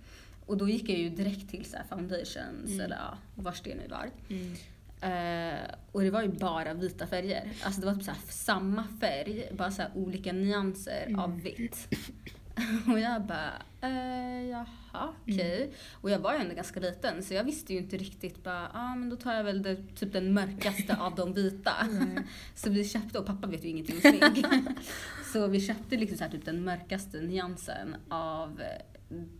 Och 0.48 0.56
då 0.56 0.68
gick 0.68 0.88
jag 0.88 0.98
ju 0.98 1.08
direkt 1.10 1.50
till 1.50 1.64
så 1.64 1.76
här 1.76 1.84
foundations 1.88 2.70
Mm. 2.70 2.80
eller 2.80 2.96
ja, 2.96 3.18
vars 3.34 3.60
det 3.60 3.74
nu 3.74 3.88
var. 3.88 4.10
Mm. 4.30 4.54
Eh, 5.00 5.58
och 5.92 6.02
det 6.02 6.10
var 6.10 6.22
ju 6.22 6.28
bara 6.28 6.74
vita 6.74 7.06
färger. 7.06 7.48
Alltså 7.62 7.80
det 7.80 7.86
var 7.86 7.94
typ 7.94 8.04
så 8.04 8.12
samma 8.28 8.84
färg, 9.00 9.48
bara 9.52 9.70
så 9.70 9.82
här 9.82 9.90
olika 9.94 10.32
nyanser 10.32 11.04
Mm. 11.06 11.20
av 11.20 11.40
vitt. 11.40 11.88
och 12.92 13.00
jag 13.00 13.22
bara, 13.22 13.52
eh, 13.80 14.46
jaha 14.48 15.14
okej. 15.22 15.56
Mm. 15.62 15.74
Och 15.92 16.10
jag 16.10 16.18
var 16.18 16.34
ju 16.34 16.38
ändå 16.40 16.54
ganska 16.54 16.80
liten 16.80 17.22
så 17.22 17.34
jag 17.34 17.44
visste 17.44 17.72
ju 17.72 17.78
inte 17.78 17.96
riktigt 17.96 18.44
bara, 18.44 18.62
ja 18.62 18.68
ah, 18.72 18.94
men 18.96 19.10
då 19.10 19.16
tar 19.16 19.34
jag 19.34 19.44
väl 19.44 19.62
det, 19.62 19.76
typ 19.96 20.12
den 20.12 20.32
mörkaste 20.32 20.96
av 20.96 21.14
de 21.14 21.34
vita. 21.34 21.72
Så 22.54 22.70
vi 22.70 22.88
köpte, 22.88 23.18
och 23.18 23.26
pappa 23.26 23.46
vet 23.46 23.64
ju 23.64 23.68
ingenting 23.68 23.94
om 23.96 24.00
smink. 24.00 24.46
så 25.32 25.46
vi 25.46 25.60
köpte 25.60 25.96
liksom 25.96 26.18
så 26.18 26.24
här, 26.24 26.30
typ 26.30 26.44
den 26.44 26.64
mörkaste 26.64 27.20
nyansen 27.20 27.96
av 28.08 28.62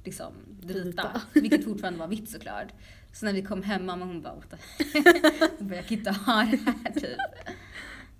liksom 0.04 0.32
vita. 0.62 1.22
Vilket 1.32 1.64
fortfarande 1.64 1.98
var 1.98 2.08
vitt 2.08 2.30
såklart. 2.30 2.68
Så 3.12 3.24
när 3.26 3.32
vi 3.32 3.42
kom 3.42 3.62
hem, 3.62 3.86
mamma 3.86 4.04
hon 4.04 4.22
bara 4.22 4.34
What 4.34 4.54
jag 5.70 5.86
kan 5.86 5.98
inte 5.98 6.10
ha 6.10 6.42
det 6.42 6.56
här 6.56 6.92
typ. 7.00 7.18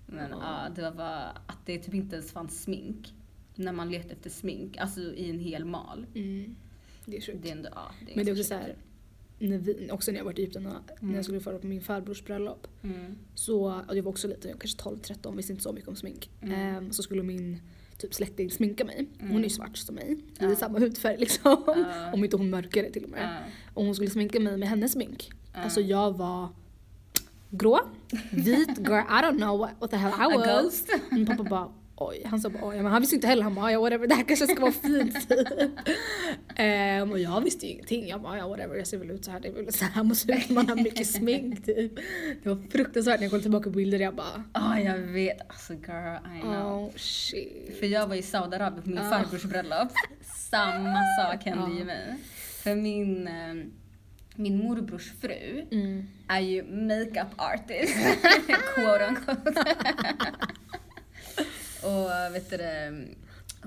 Men 0.05 0.31
ja, 0.31 0.67
det 0.75 0.81
var 0.81 0.91
bara 0.91 1.23
att 1.23 1.65
det 1.65 1.79
typ 1.79 1.93
inte 1.93 2.15
ens 2.15 2.31
fanns 2.31 2.63
smink. 2.63 3.13
När 3.55 3.71
man 3.71 3.91
letade 3.91 4.13
efter 4.13 4.29
smink, 4.29 4.77
alltså 4.77 5.01
i 5.01 5.29
en 5.29 5.39
hel 5.39 5.65
mal. 5.65 6.05
Mm. 6.15 6.55
Det 7.05 7.17
är 7.17 7.21
sjukt. 7.21 7.37
Det 7.41 7.49
är 7.49 7.51
ändå, 7.51 7.69
ja, 7.75 7.91
det 8.05 8.11
är 8.11 8.15
Men 8.15 8.25
det 8.25 8.31
är 8.31 8.33
också 8.33 8.53
ganska 8.53 8.55
så 8.55 8.61
här, 8.61 8.75
när 9.39 9.57
vi, 9.57 9.91
också 9.91 10.11
när 10.11 10.17
jag 10.17 10.25
varit 10.25 10.39
i 10.39 10.41
Egypten, 10.41 10.63
när 10.63 10.79
Mm. 11.01 11.15
jag 11.15 11.23
skulle 11.23 11.39
föra 11.39 11.59
på 11.59 11.67
min 11.67 11.81
farbrors 11.81 12.23
bröllop. 12.23 12.67
Mm. 12.83 13.15
Så, 13.35 13.83
och 13.87 13.97
jag 13.97 14.03
var 14.03 14.11
också 14.11 14.27
liten, 14.27 14.51
jag 14.51 14.61
kanske 14.61 14.77
12-13, 14.77 15.35
visste 15.35 15.51
inte 15.51 15.63
så 15.63 15.73
mycket 15.73 15.89
om 15.89 15.95
smink. 15.95 16.29
Mm. 16.41 16.53
Ehm, 16.59 16.91
så 16.91 17.03
skulle 17.03 17.23
min 17.23 17.61
typ 17.99 18.13
släkting 18.13 18.51
sminka 18.51 18.85
mig. 18.85 19.07
Hon 19.19 19.29
Mm. 19.29 19.37
är 19.39 19.43
ju 19.43 19.49
svart 19.49 19.77
som 19.77 19.95
mig. 19.95 20.17
Vi 20.39 20.45
är 20.51 20.55
samma 20.55 20.79
hudfärg 20.79 21.17
liksom. 21.17 21.63
Om 22.13 22.23
inte 22.23 22.37
hon 22.37 22.49
mörkare 22.49 22.91
till 22.91 23.03
och 23.03 23.09
med. 23.09 23.43
Och 23.73 23.85
hon 23.85 23.95
skulle 23.95 24.09
sminka 24.09 24.39
mig 24.39 24.57
med 24.57 24.69
hennes 24.69 24.91
smink. 24.91 25.29
Alltså 25.53 25.81
jag 25.81 26.17
var 26.17 26.49
grå, 27.49 27.79
vit, 28.31 28.77
girl, 28.77 28.91
I 28.93 29.21
don't 29.23 29.37
know 29.37 29.59
what, 29.59 29.71
what 29.79 29.91
the 29.91 29.97
hell 29.97 30.13
I 30.33 30.37
was. 30.37 30.85
Min 31.11 31.25
pappa 31.25 31.43
bara 31.43 31.71
oj, 31.99 32.21
han 32.25 32.39
sa 32.39 32.49
bara 32.49 32.67
oj, 32.67 32.75
men 32.75 32.91
han 32.91 33.01
visste 33.01 33.15
inte 33.15 33.27
heller, 33.27 33.43
han 33.43 33.55
bara 33.55 33.71
ja 33.71 33.79
whatever, 33.79 34.07
det 34.07 34.15
här 34.15 34.23
kanske 34.23 34.47
ska 34.47 34.61
vara 34.61 34.71
fint. 34.71 35.31
Ehm, 36.55 37.11
och 37.11 37.19
jag 37.19 37.41
visste 37.41 37.65
ju 37.65 37.71
ingenting, 37.71 38.07
jag 38.07 38.21
bara 38.21 38.37
ja 38.37 38.47
whatever, 38.47 38.75
jag 38.75 38.87
ser 38.87 38.97
väl 38.97 39.11
ut 39.11 39.25
så 39.25 39.31
här, 39.31 39.39
det 39.39 39.47
är 39.47 39.51
väl 39.53 39.73
så 39.73 39.85
här 39.85 40.03
man 40.03 40.15
ser 40.15 40.37
ut 40.37 40.49
man 40.49 40.69
har 40.69 40.75
mycket 40.75 41.07
smink 41.07 41.65
typ. 41.65 41.91
Det 42.43 42.49
var 42.49 42.67
fruktansvärt 42.71 43.19
när 43.19 43.23
jag 43.25 43.31
kollade 43.31 43.43
tillbaka 43.43 43.63
på 43.63 43.69
bilder, 43.69 43.99
jag 43.99 44.15
bara 44.15 44.43
Ja, 44.53 44.79
jag 44.79 44.97
vet. 44.97 45.41
Alltså 45.49 45.73
girl, 45.73 46.37
I 46.37 46.41
know. 46.41 46.83
oh 46.83 46.89
shit. 46.95 47.79
För 47.79 47.85
jag 47.85 48.07
var 48.07 48.15
i 48.15 48.21
Saudiarabien 48.21 48.83
på 48.83 48.89
min 48.89 48.97
Ja. 48.97 49.09
farbrors 49.09 49.43
bröllop. 49.43 49.91
Samma 50.49 50.99
sak 51.21 51.43
hände 51.45 51.77
ju 51.79 51.83
mig. 51.85 52.15
För 52.63 52.75
min, 52.75 53.27
eh, 53.27 53.65
min 54.35 54.57
morbrors 54.57 55.11
fru 55.21 55.65
Mm. 55.71 56.07
är 56.27 56.39
ju 56.39 56.63
makeup 56.63 57.27
artist. 57.37 57.95
quote 58.75 59.07
unquote. 59.07 59.63
och 61.83 62.35
vet 62.35 62.49
du 62.49 63.07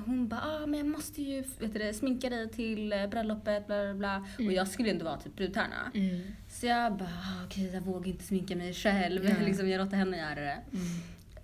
hon 0.07 0.29
bara 0.29 0.41
ah, 0.41 0.67
men 0.67 0.79
jag 0.79 0.87
måste 0.89 1.23
ju 1.23 1.45
vet 1.59 1.75
du 1.75 1.93
sminka 1.93 2.31
dig 2.31 2.49
till 2.51 2.93
eh, 2.93 3.07
bröllopet 3.07 3.67
bla 3.67 3.85
bla 3.85 3.95
bla. 3.95 4.27
Och 4.35 4.41
Mm. 4.41 4.55
jag 4.55 4.69
skulle 4.69 4.89
ju 4.89 4.93
ändå 4.93 5.05
vara 5.05 5.17
typ 5.17 5.37
brudtärna. 5.37 5.91
Mm. 5.95 6.21
Så 6.49 6.67
jag 6.67 6.97
bara 6.97 7.09
ah, 7.09 7.45
okej 7.47 7.71
jag 7.75 7.81
vågar 7.81 8.07
inte 8.09 8.25
sminka 8.25 8.57
mig 8.57 8.75
själv. 8.75 9.25
Nej. 9.25 9.37
liksom, 9.47 9.69
jag 9.69 9.79
låter 9.79 9.97
henne 9.97 10.17
göra 10.19 10.35
det. 10.35 10.59
Mm. 10.73 10.87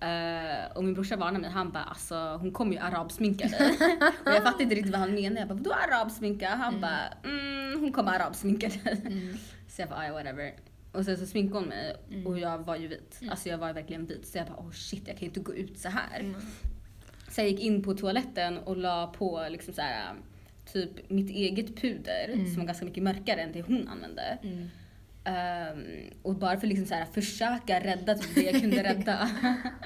Eh, 0.00 0.76
och 0.76 0.84
min 0.84 0.94
brorsa 0.94 1.16
varnade 1.16 1.38
mig, 1.38 1.50
han 1.50 1.70
bara 1.72 1.82
alltså 1.84 2.36
hon 2.40 2.52
kommer 2.52 2.72
ju 2.72 2.78
arabsminka 2.78 3.48
dig. 3.48 3.70
och 4.26 4.32
jag 4.32 4.42
fattade 4.42 4.62
inte 4.62 4.74
riktigt 4.74 4.92
vad 4.92 5.00
han 5.00 5.14
menade. 5.14 5.40
Jag 5.40 5.48
bara 5.48 5.54
vadå 5.54 5.72
arabsminka? 5.72 6.48
Han 6.48 6.68
Mm. 6.68 6.80
bara 6.80 7.30
mm, 7.30 7.80
hon 7.80 7.92
kommer 7.92 8.12
arabsminka 8.12 8.68
dig. 8.68 9.00
Mm. 9.06 9.36
Så 9.68 9.82
jag 9.82 9.88
bara 9.88 9.98
"Aj, 10.00 10.10
whatever. 10.12 10.52
Och 10.92 11.04
sen 11.04 11.16
så 11.16 11.26
sminkade 11.26 11.58
hon 11.60 11.68
mig 11.68 11.96
Mm. 12.10 12.26
och 12.26 12.38
jag 12.38 12.58
var 12.58 12.76
ju 12.76 12.88
vit. 12.88 13.18
Mm. 13.20 13.30
Alltså 13.30 13.48
jag 13.48 13.58
var 13.58 13.72
verkligen 13.72 14.06
vit. 14.06 14.26
Så 14.26 14.38
jag 14.38 14.46
bara 14.46 14.56
oh 14.58 14.70
shit 14.72 15.02
jag 15.06 15.16
kan 15.16 15.20
ju 15.20 15.26
inte 15.26 15.40
gå 15.40 15.54
ut 15.54 15.78
så 15.78 15.88
här. 15.88 16.20
Mm. 16.20 16.40
Så 17.30 17.40
jag 17.40 17.48
gick 17.48 17.60
in 17.60 17.82
på 17.82 17.94
toaletten 17.94 18.58
och 18.58 18.76
la 18.76 19.06
på 19.06 19.46
liksom 19.50 19.74
så 19.74 19.80
här 19.80 20.14
typ 20.72 21.10
mitt 21.10 21.30
eget 21.30 21.76
puder 21.76 22.28
Mm. 22.32 22.46
som 22.46 22.56
var 22.56 22.64
ganska 22.66 22.84
mycket 22.84 23.02
mörkare 23.02 23.40
än 23.42 23.52
det 23.52 23.62
hon 23.62 23.88
använde. 23.88 24.38
Ehm, 25.24 25.84
och 26.22 26.34
bara 26.34 26.60
för 26.60 26.66
liksom 26.66 26.86
så 26.86 26.94
här, 26.94 27.04
försöka 27.04 27.80
rädda 27.80 28.14
typ 28.14 28.34
det 28.34 28.42
jag 28.42 28.60
kunde 28.60 28.82
rädda. 28.82 29.30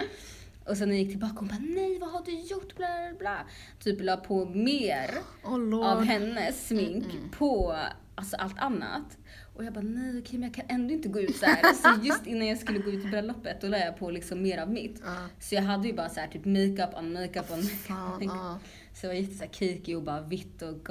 och 0.68 0.76
sen 0.76 0.88
när 0.88 0.94
jag 0.96 1.02
gick 1.02 1.10
tillbaka 1.10 1.34
hon 1.38 1.48
bara 1.48 1.58
nej 1.60 1.98
vad 1.98 2.10
har 2.10 2.22
du 2.24 2.40
gjort 2.40 2.76
bla 2.76 2.86
bla 3.08 3.18
bla. 3.18 3.46
Typ 3.80 4.00
la 4.02 4.16
på 4.16 4.44
mer 4.44 5.10
Oh 5.44 5.86
av 5.92 6.02
hennes 6.04 6.68
smink 6.68 7.04
Mm, 7.04 7.16
mm. 7.16 7.30
på 7.30 7.76
alltså, 8.14 8.36
allt 8.36 8.58
annat. 8.58 9.18
Och 9.62 9.66
jag 9.66 9.74
bara 9.74 9.84
nej 9.84 10.18
okej 10.18 10.38
men 10.38 10.42
jag 10.42 10.54
kan 10.54 10.64
ändå 10.68 10.94
inte 10.94 11.08
gå 11.08 11.20
ut 11.20 11.36
så 11.36 11.46
här. 11.46 11.74
Så 11.74 12.06
just 12.06 12.26
innan 12.26 12.46
jag 12.46 12.58
skulle 12.58 12.78
gå 12.78 12.90
ut 12.90 13.00
till 13.00 13.10
bröllopet 13.10 13.60
då 13.60 13.68
la 13.68 13.78
jag 13.78 13.98
på 13.98 14.10
liksom 14.10 14.42
mer 14.42 14.58
av 14.58 14.70
mitt. 14.70 15.00
Ja. 15.04 15.16
Så 15.40 15.54
jag 15.54 15.62
hade 15.62 15.88
ju 15.88 15.94
bara 15.94 16.08
så 16.08 16.20
här 16.20 16.28
typ 16.28 16.44
makeup 16.44 16.98
on 16.98 17.12
makeup 17.12 17.50
on 17.50 17.58
makeup. 17.58 18.22
ja. 18.34 18.58
Så 18.94 19.06
jag 19.06 19.10
var 19.14 19.20
jätte 19.20 19.34
så 19.34 19.44
här 19.44 19.50
cakey 19.52 19.94
och 19.94 20.02
bara 20.02 20.20
vitt 20.20 20.62
och 20.62 20.90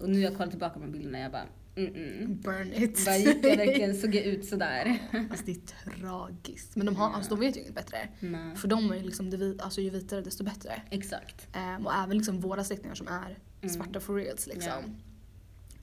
Och 0.00 0.08
nu 0.08 0.20
jag 0.20 0.36
kollar 0.36 0.50
tillbaka 0.50 0.80
på 0.80 0.86
bilderna 0.86 1.18
jag 1.18 1.32
bara 1.32 1.46
mm 1.76 1.94
mm. 1.94 2.40
Burn 2.40 2.72
it. 2.74 3.04
Bara 3.04 3.16
gick 3.16 3.44
jag 3.44 3.56
verkligen, 3.56 3.94
såg 3.94 4.14
jag 4.14 4.24
ut 4.24 4.44
sådär? 4.44 4.98
Alltså 5.30 5.44
det 5.46 5.52
är 5.52 6.00
tragiskt. 6.00 6.76
Men 6.76 6.86
de, 6.86 6.96
har, 6.96 7.10
alltså, 7.10 7.34
de 7.34 7.40
vet 7.40 7.56
ju 7.56 7.60
inget 7.60 7.74
bättre. 7.74 8.08
Nej. 8.20 8.56
För 8.56 8.68
de 8.68 8.90
är 8.90 8.96
ju 8.96 9.02
liksom, 9.02 9.30
det 9.30 9.36
vit, 9.36 9.60
alltså, 9.62 9.80
ju 9.80 9.90
vitare 9.90 10.20
desto 10.20 10.44
bättre. 10.44 10.82
Exakt. 10.90 11.48
Ehm, 11.56 11.86
och 11.86 11.94
även 11.94 12.16
liksom 12.16 12.40
våra 12.40 12.64
släktingar 12.64 12.94
som 12.94 13.08
är 13.08 13.38
Mm. 13.62 13.74
svarta 13.74 14.00
for 14.00 14.14
reals 14.14 14.46
liksom. 14.46 15.00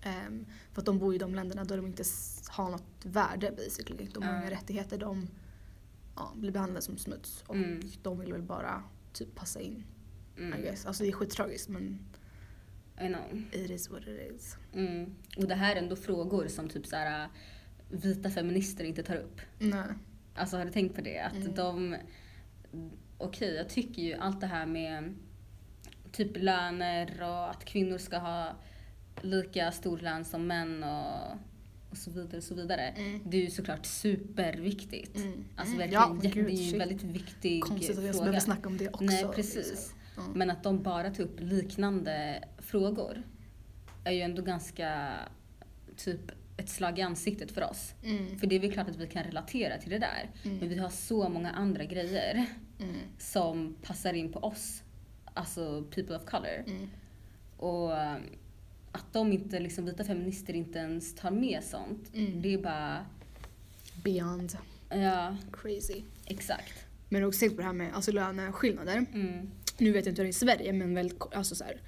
Ehm, 0.08 0.46
för 0.74 0.82
att 0.82 0.86
de 0.86 1.00
bor 1.00 1.16
i 1.16 1.18
de 1.18 1.36
länderna 1.36 1.64
där 1.64 1.78
de 1.78 1.86
inte 1.88 2.04
har 2.50 2.70
något 2.70 3.06
värde 3.06 3.52
basically. 3.52 4.08
De 4.14 4.24
har 4.24 4.42
inga 4.42 4.50
rättigheter. 4.52 4.98
De 4.98 5.28
ja, 6.16 6.32
blir 6.36 6.52
behandlade 6.52 6.82
som 6.82 6.98
smuts. 6.98 7.44
Och 7.48 7.56
Mm. 7.56 7.82
de 8.04 8.20
vill 8.20 8.34
väl 8.34 8.42
bara 8.42 8.84
typ 9.14 9.36
passa 9.36 9.60
in. 9.62 9.84
I 10.38 10.42
Mm. 10.42 10.62
guess. 10.62 10.86
Alltså 10.86 11.04
det 11.04 11.10
är 11.10 11.14
skittragiskt 11.14 11.70
men 11.70 12.00
I 13.02 13.08
know. 13.08 13.42
it 13.52 13.70
is 13.72 13.90
what 13.90 14.02
it 14.08 14.32
is. 14.36 14.58
Mm. 14.74 15.16
Och 15.38 15.48
det 15.48 15.56
här 15.56 15.76
är 15.76 15.80
ändå 15.80 15.96
frågor 15.96 16.48
som 16.48 16.70
typ 16.70 16.86
såhär 16.86 17.30
vita 17.90 18.30
feminister 18.30 18.84
inte 18.84 19.04
tar 19.04 19.16
upp. 19.16 19.42
Nej. 19.60 19.88
Alltså 20.36 20.58
har 20.58 20.66
du 20.66 20.72
tänkt 20.72 20.96
på 20.96 21.02
det? 21.02 21.20
Att 21.20 21.36
Mm. 21.36 21.56
de... 21.56 21.96
Okej, 23.18 23.56
jag 23.56 23.70
tycker 23.70 24.02
ju 24.02 24.14
allt 24.14 24.42
det 24.42 24.48
här 24.48 24.66
med 24.66 25.16
typ 26.12 26.38
löner 26.38 27.22
och 27.24 27.50
att 27.50 27.66
kvinnor 27.66 27.98
ska 27.98 28.18
ha 28.18 28.56
lika 29.22 29.72
stor 29.72 29.98
lön 29.98 30.26
som 30.26 30.48
män 30.48 30.84
och, 30.84 31.32
och 31.92 31.98
så 31.98 32.12
vidare 32.12 32.38
och 32.38 32.44
så 32.44 32.56
vidare. 32.56 32.82
Mm. 32.90 33.22
Det 33.26 33.38
är 33.38 33.42
ju 33.42 33.50
såklart 33.50 33.86
superviktigt. 33.86 35.16
Mm. 35.18 35.46
Alltså 35.56 35.76
Mm. 35.76 35.78
verkligen, 35.78 36.02
Ja, 36.04 36.16
jätte- 36.24 36.36
gud, 36.40 36.46
det 36.46 36.52
är 36.52 36.64
ju 36.64 36.74
en 36.74 36.80
väldigt 36.80 37.04
viktig 37.04 37.64
Konstigt 37.64 37.98
att 37.98 38.04
jag 38.04 38.14
fråga. 38.16 38.24
behöver 38.26 38.40
snacka 38.40 38.70
om 38.70 38.78
det 38.78 38.88
också. 38.90 39.04
Nej, 39.04 39.26
precis. 39.36 39.94
Ja. 40.16 40.24
Men 40.36 40.50
att 40.50 40.64
de 40.64 40.84
bara 40.84 41.10
tar 41.12 41.24
upp 41.24 41.40
liknande 41.40 42.44
frågor 42.58 43.24
är 44.04 44.12
ju 44.12 44.22
ändå 44.22 44.42
ganska 44.42 45.14
typ 45.96 46.22
ett 46.58 46.70
slag 46.70 47.00
i 47.00 47.02
ansiktet 47.02 47.52
för 47.52 47.64
oss. 47.70 47.94
Mm. 48.04 48.40
För 48.40 48.48
det 48.48 48.56
är 48.56 48.60
väl 48.60 48.72
klart 48.74 48.90
att 48.90 48.96
vi 48.96 49.08
kan 49.08 49.24
relatera 49.24 49.78
till 49.78 49.90
det 49.90 50.00
där. 50.00 50.30
Mm. 50.44 50.58
Men 50.58 50.70
vi 50.70 50.78
har 50.78 50.90
så 50.90 51.30
många 51.30 51.52
andra 51.52 51.84
grejer 51.86 52.46
Mm. 52.80 52.96
som 53.20 53.76
passar 53.82 54.14
in 54.14 54.32
på 54.32 54.40
oss. 54.40 54.84
Alltså 55.34 55.84
people 55.96 56.16
of 56.16 56.26
color. 56.26 56.64
Mm. 56.68 56.90
Och 57.58 57.92
att 58.92 59.14
de 59.14 59.32
inte, 59.34 59.60
liksom 59.60 59.86
vita 59.86 60.04
feminister 60.04 60.54
inte 60.54 60.80
ens 60.80 61.16
tar 61.16 61.32
med 61.32 61.64
sånt. 61.64 62.12
Mm. 62.16 62.42
Det 62.42 62.54
är 62.54 62.58
bara, 62.58 63.06
Beyond 64.04 64.58
ja 64.90 65.38
crazy. 65.54 66.02
exakt. 66.26 66.74
Men 67.10 67.24
också 67.24 67.40
tänkt 67.40 67.56
på 67.56 67.62
det 67.62 67.66
här 67.68 67.74
med 67.74 67.94
alltså, 67.94 68.12
löneskillnader. 68.12 69.06
Mm. 69.14 69.50
Nu 69.78 69.92
vet 69.92 70.06
jag 70.06 70.12
inte 70.12 70.22
hur 70.22 70.26
det 70.26 70.28
är 70.28 70.30
i 70.30 70.34
Sverige 70.34 70.74
men 70.74 70.94
väldigt, 70.94 71.18
alltså, 71.32 71.56
så 71.56 71.64
här, 71.64 71.82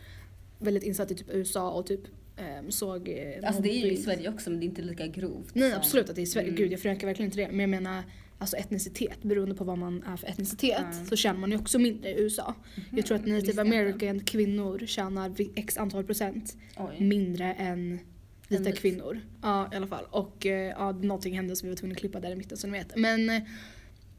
väldigt 0.60 0.84
insatt 0.84 1.12
i 1.12 1.16
typ 1.16 1.30
USA 1.30 1.72
och 1.72 1.86
typ 1.88 2.02
ehm, 2.38 2.72
såg... 2.72 3.10
eh, 3.10 3.48
Alltså 3.48 3.62
det 3.62 3.70
är 3.70 3.86
ju 3.86 3.92
i 3.92 3.98
Sverige 3.98 4.30
också 4.30 4.50
men 4.50 4.60
det 4.60 4.66
är 4.66 4.68
inte 4.68 4.82
lika 4.82 5.08
grovt. 5.08 5.56
Nej 5.56 5.70
som- 5.72 5.80
absolut 5.80 6.10
att 6.10 6.16
det 6.16 6.22
är 6.22 6.24
i 6.24 6.28
Sverige, 6.28 6.48
Mm. 6.48 6.58
gud 6.58 6.72
jag 6.72 6.80
förnekar 6.80 7.08
verkligen 7.08 7.28
inte 7.32 7.42
det. 7.42 7.48
Men 7.48 7.60
jag 7.60 7.70
menar 7.70 8.04
alltså 8.42 8.58
etnicitet, 8.58 9.24
beroende 9.24 9.56
på 9.56 9.64
vad 9.64 9.78
man 9.78 10.04
är 10.04 10.18
för 10.18 10.28
etnicitet, 10.28 10.94
Mm. 10.94 11.06
så 11.06 11.16
tjänar 11.16 11.40
man 11.40 11.52
ju 11.52 11.58
också 11.58 11.80
mindre 11.80 12.10
i 12.10 12.22
USA. 12.22 12.56
Jag 12.92 13.06
tror 13.06 13.16
att 13.18 13.26
native 13.28 13.50
inte. 13.50 13.62
american 13.62 14.20
kvinnor 14.20 14.84
tjänar 14.86 15.36
x 15.56 15.78
antal 15.78 16.04
procent 16.04 16.58
Oj. 16.78 17.06
mindre 17.06 17.54
än 17.54 18.00
vita 18.48 18.64
vit. 18.64 18.80
kvinnor. 18.80 19.20
Ja, 19.42 19.70
i 19.74 19.76
alla 19.76 19.88
fall. 19.88 20.06
Och 20.10 20.46
eh, 20.46 20.70
ja, 20.78 20.92
någonting 20.92 21.36
hände 21.36 21.56
så 21.56 21.66
vi 21.66 21.70
var 21.70 21.76
tvungna 21.78 21.94
att 21.94 22.00
klippa 22.00 22.20
där 22.20 22.32
i 22.32 22.36
mitten 22.36 22.58
så 22.58 22.68
ni 22.68 22.78
vet. 22.78 22.98
Men 22.98 23.30
eh, 23.30 23.42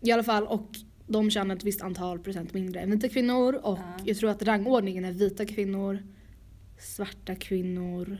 i 0.00 0.12
alla 0.12 0.22
fall, 0.22 0.46
och 0.46 0.68
de 1.06 1.30
tjänar 1.30 1.56
ett 1.56 1.64
visst 1.64 1.80
antal 1.82 2.18
procent 2.18 2.54
mindre 2.54 2.80
än 2.80 2.90
vita 2.90 3.08
kvinnor. 3.08 3.54
Och 3.54 3.78
Ja. 3.78 3.96
jag 4.04 4.16
tror 4.16 4.30
att 4.30 4.42
rangordningen 4.42 5.04
är 5.04 5.12
vita 5.12 5.44
kvinnor, 5.46 6.02
svarta 6.78 7.34
kvinnor, 7.34 8.18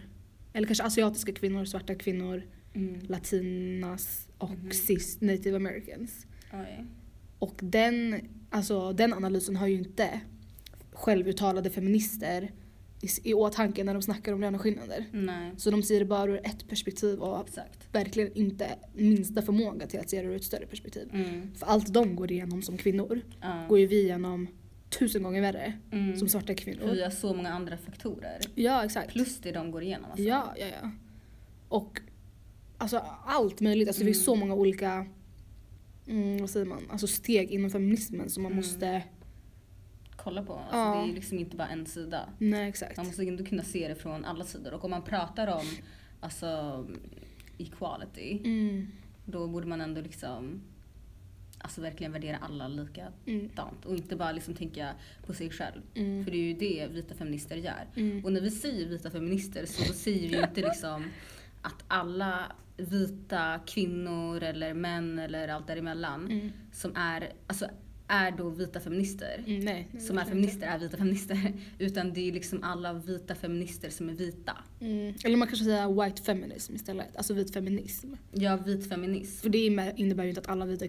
eller 0.52 0.66
kanske 0.66 0.84
asiatiska 0.84 1.32
kvinnor, 1.32 1.64
svarta 1.64 1.94
kvinnor, 1.94 2.42
Mm. 2.74 3.00
latinas 3.08 4.28
och 4.40 4.50
Mhm. 4.50 4.70
sist 4.70 5.20
native 5.20 5.56
americans. 5.56 6.26
Oj. 6.52 6.84
Och 7.38 7.54
den, 7.62 8.14
alltså, 8.50 8.92
den 8.92 9.12
analysen 9.14 9.56
har 9.56 9.66
ju 9.66 9.74
inte 9.74 10.20
självuttalade 10.92 11.70
feminister 11.70 12.50
i, 13.02 13.30
i 13.30 13.34
åtanke 13.34 13.84
när 13.84 13.92
de 13.94 14.02
snackar 14.02 14.32
om 14.32 14.40
löneskillnader. 14.40 15.04
Nej, 15.12 15.52
Så 15.56 15.70
de 15.70 15.82
ser 15.82 15.98
det 15.98 16.04
bara 16.04 16.30
ur 16.30 16.40
ett 16.46 16.68
perspektiv 16.68 17.18
och 17.18 17.48
exakt. 17.48 17.88
verkligen 17.94 18.32
inte 18.32 18.66
minsta 18.94 19.42
förmåga 19.42 19.86
till 19.86 20.00
att 20.00 20.10
se 20.10 20.22
det 20.22 20.28
ur 20.28 20.36
ett 20.36 20.44
större 20.44 20.66
perspektiv. 20.66 21.08
Mm. 21.12 21.54
För 21.54 21.66
allt 21.66 21.92
de 21.92 22.16
går 22.16 22.32
igenom 22.32 22.62
som 22.62 22.76
kvinnor 22.76 23.20
Ja. 23.40 23.66
går 23.68 23.78
ju 23.78 23.86
vi 23.86 24.02
igenom 24.02 24.46
tusen 24.98 25.22
gånger 25.22 25.40
värre 25.40 25.72
Mm. 25.92 26.16
som 26.16 26.28
svarta 26.28 26.46
För 26.46 26.54
kvinnor. 26.54 26.90
vi 26.94 27.02
har 27.02 27.10
så 27.10 27.34
många 27.34 27.48
andra 27.50 27.76
faktorer. 27.76 28.38
Ja, 28.54 28.84
exakt. 28.84 29.10
Plus 29.12 29.38
det 29.38 29.52
de 29.52 29.70
går 29.70 29.82
igenom. 29.82 30.10
Alltså. 30.10 30.22
Ja, 30.26 30.54
ja, 30.58 30.66
ja. 30.82 30.90
Och 31.68 32.00
alltså 32.80 32.98
allt 33.26 33.60
möjligt. 33.60 33.88
Alltså 33.88 34.00
det 34.00 34.06
finns 34.06 34.16
Mm. 34.18 34.24
så 34.24 34.34
många 34.34 34.54
olika 34.54 35.06
mm, 36.06 36.38
vad 36.40 36.50
säger 36.50 36.66
man? 36.66 36.82
Alltså 36.90 37.06
steg 37.06 37.50
inom 37.50 37.70
feminismen 37.70 38.30
som 38.30 38.42
man 38.42 38.52
Mm. 38.52 38.64
måste... 38.64 39.02
Kolla 40.16 40.42
på. 40.42 40.52
Alltså, 40.54 40.76
Ja. 40.76 41.02
Det 41.04 41.10
är 41.10 41.14
liksom 41.14 41.38
inte 41.38 41.56
bara 41.56 41.68
en 41.68 41.86
sida. 41.86 42.28
Nej, 42.38 42.68
exakt. 42.68 42.96
Man 42.96 43.06
måste 43.06 43.22
ändå 43.22 43.44
kunna 43.44 43.62
se 43.62 43.88
det 43.88 43.94
från 43.94 44.24
alla 44.24 44.44
sidor. 44.44 44.74
Och 44.74 44.84
om 44.84 44.90
man 44.90 45.02
pratar 45.02 45.46
om 45.46 45.64
alltså, 46.20 46.86
equality, 47.58 48.40
Mm, 48.44 48.86
då 49.24 49.48
borde 49.48 49.66
man 49.66 49.80
ändå 49.80 50.00
liksom 50.00 50.60
alltså, 51.58 51.80
verkligen 51.80 52.12
värdera 52.12 52.36
alla 52.36 52.68
likadant. 52.68 53.14
mm, 53.26 53.50
Och 53.84 53.94
inte 53.96 54.16
bara 54.16 54.32
liksom 54.32 54.54
tänka 54.54 54.90
på 55.26 55.34
sig 55.34 55.50
själv. 55.50 55.82
mm, 55.94 56.24
För 56.24 56.30
det 56.30 56.36
är 56.36 56.42
ju 56.42 56.54
det 56.54 56.86
vita 56.92 57.14
feminister 57.14 57.56
gör. 57.56 57.86
mm. 57.96 58.24
Och 58.24 58.32
när 58.32 58.40
vi 58.40 58.50
säger 58.50 58.86
vita 58.88 59.10
feminister 59.10 59.66
så 59.66 59.92
säger 59.92 60.28
vi 60.28 60.36
ju 60.36 60.42
inte 60.42 60.60
liksom 60.68 61.04
att 61.62 61.84
alla 61.88 62.52
vita 62.80 63.60
kvinnor 63.66 64.42
eller 64.42 64.74
män 64.74 65.18
eller 65.18 65.48
allt 65.48 65.66
däremellan 65.66 66.26
Mm, 66.30 66.52
som 66.72 66.96
är, 66.96 67.32
alltså, 67.46 67.66
är 68.08 68.30
då 68.30 68.48
vita 68.48 68.80
feminister. 68.80 69.44
mm, 69.46 69.60
nej, 69.60 69.88
nej, 69.92 70.02
Som 70.02 70.18
är 70.18 70.24
feminister 70.24 70.66
är 70.66 70.78
vita 70.78 70.96
feminister. 70.96 71.52
Utan 71.78 72.12
det 72.12 72.28
är 72.28 72.32
liksom 72.32 72.62
alla 72.62 72.92
vita 72.92 73.34
feminister 73.34 73.90
som 73.90 74.08
är 74.08 74.12
vita. 74.14 74.56
Mm. 74.80 75.14
Eller 75.24 75.36
man 75.36 75.48
kanske 75.48 75.64
säger 75.64 76.04
white 76.04 76.22
feminism 76.22 76.74
istället. 76.74 77.16
Alltså 77.16 77.34
vit 77.34 77.52
feminism. 77.52 78.12
Ja, 78.32 78.56
vit 78.56 78.88
feminism. 78.88 79.42
För 79.42 79.48
det 79.48 79.58
innebär- 79.96 80.22
ju 80.24 80.28
inte 80.28 80.40
att 80.40 80.48
alla 80.48 80.64
vita 80.66 80.86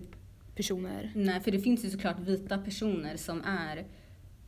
personer... 0.55 1.11
Nej, 1.15 1.39
för 1.41 1.51
det 1.51 1.59
finns 1.59 1.85
ju 1.85 1.89
såklart 1.89 2.19
vita 2.19 2.57
personer 2.57 3.17
som 3.17 3.41
är 3.41 3.85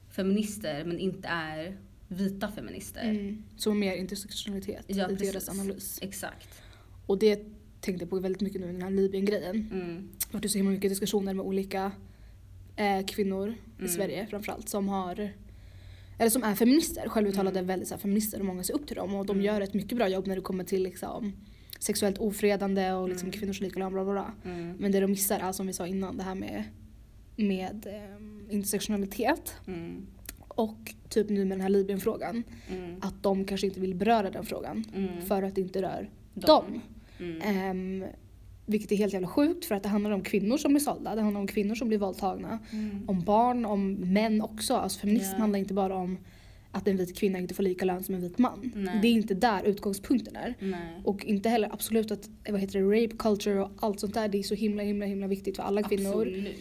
feminister 0.10 0.86
men 0.86 1.00
inte 1.00 1.28
är 1.28 1.78
vita 2.08 2.52
feminister. 2.52 3.04
Mm, 3.10 3.44
som 3.58 3.80
mer 3.80 3.96
intersektionalitet 3.96 4.86
Ja, 4.88 5.06
i 5.06 5.16
precis. 5.16 5.32
deras 5.32 5.50
analys. 5.50 6.00
Exakt. 6.02 6.62
Och 7.06 7.18
det 7.20 7.40
tänkte 7.82 8.04
jag 8.04 8.10
på 8.10 8.20
väldigt 8.20 8.42
mycket 8.42 8.62
nu 8.62 8.70
i 8.70 8.72
den 8.72 8.82
här 8.82 8.90
Libyen-grejen. 8.92 9.56
Mm. 9.72 10.10
Det 10.20 10.26
har 10.34 10.40
varit 10.40 10.52
så 10.52 10.58
himla 10.58 10.72
mycket 10.72 10.92
diskussioner 10.92 11.34
med 11.34 11.46
olika 11.46 11.92
eh, 12.76 13.06
kvinnor 13.06 13.50
i 13.50 13.56
Mm. 13.80 13.92
Sverige 13.92 14.28
framförallt 14.28 14.70
som 14.70 14.90
har 14.90 15.30
eller 16.18 16.30
som 16.30 16.44
är 16.44 16.56
feminister, 16.56 17.10
självuttalade 17.10 17.60
Mm. 17.60 17.68
väldigt 17.68 17.88
så 17.88 17.94
här, 17.96 18.02
feminister 18.02 18.40
och 18.40 18.46
många 18.46 18.64
ser 18.64 18.74
upp 18.74 18.88
till 18.88 18.96
dem 18.96 19.16
och 19.16 19.26
de 19.26 19.32
Mm. 19.34 19.46
gör 19.46 19.62
ett 19.62 19.74
mycket 19.74 19.98
bra 19.98 20.08
jobb 20.08 20.28
när 20.28 20.36
det 20.36 20.42
kommer 20.42 20.64
till 20.64 20.84
liksom, 20.84 21.34
sexuellt 21.80 22.18
ofredande 22.18 22.92
och 22.92 23.10
liksom, 23.10 23.28
Mm. 23.28 23.40
kvinnors 23.40 23.62
lika 23.62 23.80
lön 23.80 23.94
bla 23.94 24.04
bla 24.04 24.14
bla. 24.14 24.34
Mm. 24.46 24.76
Men 24.80 24.92
det 24.92 25.00
de 25.00 25.12
missar 25.12 25.40
är 25.40 25.52
som 25.52 25.68
vi 25.68 25.74
sa 25.74 25.88
innan 25.88 26.18
det 26.18 26.24
här 26.24 26.36
med, 26.36 26.64
med 27.36 27.86
eh, 27.88 28.56
intersektionalitet 28.56 29.56
Mm. 29.68 30.06
och 30.48 30.94
typ 31.10 31.30
nu 31.30 31.40
med 31.46 31.52
den 31.58 31.62
här 31.62 31.70
Libyen-frågan 31.70 32.44
Mm. 32.72 32.96
att 33.02 33.24
de 33.24 33.46
kanske 33.46 33.68
inte 33.68 33.80
vill 33.80 33.96
beröra 33.96 34.32
den 34.32 34.46
frågan 34.46 34.84
Mm. 34.96 35.22
för 35.26 35.44
att 35.44 35.56
det 35.56 35.62
inte 35.62 35.82
rör 35.82 36.10
dem. 36.34 36.82
Mm. 37.20 37.42
Ehm, 37.42 38.06
vilket 38.66 38.92
är 38.92 38.96
helt 38.96 39.14
jävla 39.14 39.28
sjukt 39.28 39.66
för 39.66 39.76
att 39.76 39.84
det 39.84 39.90
handlar 39.90 40.12
om 40.12 40.24
kvinnor 40.24 40.58
som 40.58 40.72
blir 40.74 40.82
sålda, 40.82 41.16
det 41.16 41.22
handlar 41.22 41.42
om 41.42 41.48
kvinnor 41.48 41.76
som 41.76 41.88
blir 41.88 41.98
våldtagna, 41.98 42.60
Mm. 42.72 43.10
om 43.10 43.22
barn, 43.22 43.66
om 43.66 43.94
män 43.94 44.42
också. 44.42 44.74
Alltså 44.76 45.00
feminism 45.00 45.32
Ja. 45.32 45.38
handlar 45.38 45.60
inte 45.60 45.74
bara 45.74 45.96
om 45.96 46.18
att 46.72 46.88
en 46.88 46.98
vit 46.98 47.18
kvinna 47.18 47.40
inte 47.40 47.54
får 47.54 47.64
lika 47.64 47.86
lön 47.86 48.04
som 48.04 48.16
en 48.16 48.22
vit 48.22 48.38
man. 48.38 48.72
Nej. 48.76 49.00
Det 49.02 49.08
är 49.08 49.12
inte 49.12 49.34
där 49.34 49.64
utgångspunkten 49.64 50.36
är. 50.36 50.54
Nej. 50.60 51.02
Och 51.04 51.26
inte 51.26 51.50
heller 51.50 51.74
absolut 51.74 52.12
att 52.12 52.30
vad 52.50 52.60
heter 52.62 52.80
det, 52.80 53.04
rape 53.04 53.18
culture 53.18 53.60
och 53.64 53.72
allt 53.80 54.00
sånt 54.00 54.14
där 54.14 54.28
det 54.28 54.38
är 54.38 54.44
så 54.44 54.56
himla 54.56 54.84
himla 54.84 55.06
himla 55.06 55.28
viktigt 55.28 55.56
för 55.56 55.64
alla 55.64 55.84
kvinnor. 55.84 56.10
Absolut. 56.22 56.56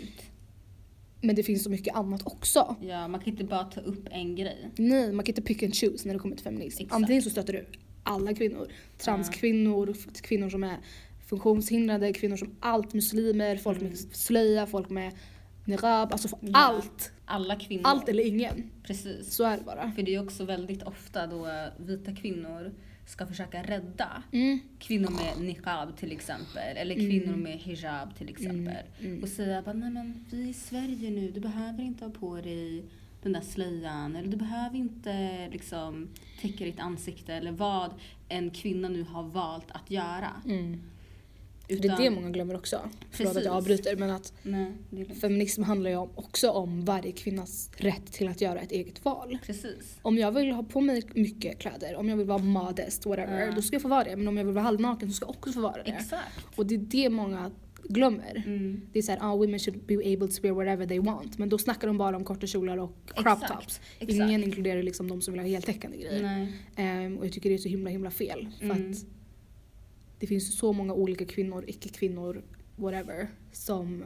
Men 1.21 1.37
det 1.37 1.43
finns 1.43 1.65
så 1.65 1.71
mycket 1.71 1.95
annat 1.95 2.27
också. 2.27 2.77
Ja, 2.83 3.09
man 3.09 3.21
kan 3.21 3.29
inte 3.33 3.45
bara 3.45 3.65
ta 3.65 3.81
upp 3.81 4.09
en 4.11 4.37
grej. 4.37 4.71
Nej, 4.77 5.13
man 5.13 5.25
kan 5.25 5.31
inte 5.33 5.43
pick 5.43 5.63
and 5.63 5.75
choose 5.75 6.09
när 6.09 6.15
det 6.15 6.21
kommer 6.21 6.37
till 6.37 6.45
feminism. 6.45 6.83
Exakt. 6.83 6.93
Antingen 6.95 7.23
så 7.23 7.31
stöter 7.31 7.53
du 7.53 7.67
alla 8.03 8.35
kvinnor. 8.35 8.69
Transkvinnor, 8.99 9.95
kvinnor 10.23 10.49
som 10.51 10.65
är 10.65 10.77
funktionshindrade, 11.27 12.13
kvinnor 12.13 12.37
som 12.37 12.57
allt, 12.61 12.95
muslimer, 12.95 13.57
folk 13.57 13.81
med 13.81 13.87
Mm. 13.93 13.97
slöja, 14.13 14.67
folk 14.67 14.91
med 14.91 15.13
niqab. 15.65 16.13
Alltså 16.13 16.29
Ja. 16.41 16.51
allt. 16.53 17.13
Alla 17.25 17.57
kvinnor. 17.57 17.83
Allt 17.87 18.09
eller 18.09 18.27
ingen. 18.27 18.71
Precis. 18.87 19.35
Så 19.35 19.45
är 19.45 19.57
det 19.57 19.65
bara. 19.65 19.93
För 19.93 20.03
det 20.03 20.15
är 20.15 20.23
också 20.23 20.45
väldigt 20.45 20.83
ofta 20.83 21.27
då 21.27 21.47
vita 21.79 22.15
kvinnor 22.15 22.73
ska 23.07 23.27
försöka 23.27 23.63
rädda 23.63 24.23
Mm. 24.33 24.59
kvinnor 24.79 25.11
med 25.11 25.47
niqab 25.47 25.97
till 25.97 26.13
exempel. 26.13 26.77
Eller 26.77 26.95
Mm. 26.95 27.11
kvinnor 27.11 27.37
med 27.37 27.53
hijab 27.59 28.17
till 28.19 28.29
exempel. 28.29 28.77
Mm. 29.01 29.23
Och 29.23 29.29
säga 29.29 29.63
bara, 29.63 29.73
nej 29.73 29.91
men 29.91 30.25
vi 30.31 30.43
är 30.45 30.49
i 30.49 30.53
Sverige 30.55 31.11
nu, 31.11 31.31
du 31.31 31.41
behöver 31.41 31.83
inte 31.83 32.05
ha 32.05 32.13
på 32.13 32.37
dig 32.37 32.85
den 33.23 33.33
där 33.33 33.41
slöjan. 33.41 34.17
Eller 34.17 34.29
du 34.29 34.37
behöver 34.37 34.77
inte 34.77 35.49
liksom 35.53 36.09
täcka 36.41 36.65
ditt 36.65 36.81
ansikte. 36.81 37.35
Eller 37.35 37.53
vad 37.53 37.91
en 38.29 38.51
kvinna 38.51 38.89
nu 38.89 39.03
har 39.03 39.23
valt 39.23 39.71
att 39.71 39.91
göra. 39.91 40.31
Mm. 40.45 40.81
För 41.69 41.77
det 41.77 41.89
är 41.89 41.97
det 41.97 42.11
många 42.11 42.31
glömmer 42.31 42.55
också. 42.55 42.81
Förlåt 43.11 43.37
att 43.37 43.45
jag 43.45 43.55
avbryter 43.55 43.97
men 43.97 44.11
att 44.11 44.33
Nej, 44.43 44.73
feminism 45.21 45.63
handlar 45.63 45.91
ju 45.91 45.97
också 45.97 46.51
om 46.51 46.85
varje 46.85 47.13
kvinnas 47.13 47.71
rätt 47.77 48.13
till 48.13 48.29
att 48.29 48.41
göra 48.41 48.61
ett 48.61 48.73
eget 48.73 49.05
val. 49.05 49.39
Precis. 49.47 49.99
Om 50.03 50.19
jag 50.19 50.33
vill 50.33 50.51
ha 50.51 50.63
på 50.63 50.81
mig 50.81 51.03
mycket 51.15 51.59
kläder, 51.59 51.97
om 51.97 52.09
jag 52.09 52.17
vill 52.17 52.27
vara 52.27 52.39
modest, 52.39 53.07
whatever, 53.07 53.47
Ja. 53.47 53.53
då 53.53 53.63
ska 53.63 53.75
jag 53.75 53.83
få 53.83 53.89
vara 53.89 54.05
det. 54.05 54.17
Men 54.17 54.29
om 54.29 54.37
jag 54.37 54.45
vill 54.45 54.55
vara 54.55 54.65
halvnaken 54.65 55.09
så 55.11 55.15
ska 55.17 55.27
jag 55.27 55.31
också 55.31 55.53
få 55.53 55.61
vara 55.61 55.83
det. 55.83 55.91
Exakt. 55.91 56.47
Och 56.57 56.67
det 56.67 56.75
är 56.75 56.79
det 56.79 57.11
många 57.11 57.51
glömmer. 57.89 58.43
Mm. 58.47 58.81
Det 58.93 58.99
är 58.99 59.03
såhär, 59.03 59.19
ah, 59.23 59.37
women 59.37 59.59
should 59.59 59.83
be 59.87 59.95
able 59.95 60.29
to 60.29 60.43
wear 60.43 60.53
whatever 60.53 60.87
they 60.87 60.99
want. 60.99 61.39
Men 61.39 61.49
då 61.49 61.59
snackar 61.59 61.87
de 61.87 61.99
bara 61.99 62.17
om 62.17 62.25
korta 62.25 62.47
kjolar 62.47 62.77
och 62.77 62.93
crop 63.07 63.27
Exakt, 63.43 63.53
tops. 63.53 63.81
exakt. 63.99 64.13
Ingen 64.13 64.45
inkluderar 64.45 64.83
liksom 64.83 65.09
de 65.09 65.21
som 65.21 65.33
vill 65.35 65.41
ha 65.41 65.49
heltäckande 65.49 65.97
grejer. 65.97 66.49
Ehm, 66.77 67.19
och 67.19 67.27
jag 67.27 67.33
tycker 67.33 67.49
det 67.49 67.57
är 67.57 67.59
så 67.59 67.69
himla 67.69 67.91
himla 67.91 68.11
fel. 68.11 68.49
För 68.59 68.65
Mm. 68.65 68.91
att 68.93 69.05
det 70.19 70.27
finns 70.27 70.59
så 70.59 70.73
många 70.73 70.93
olika 70.95 71.25
kvinnor, 71.25 71.65
icke-kvinnor, 71.67 72.43
whatever, 72.77 73.29
som 73.53 74.05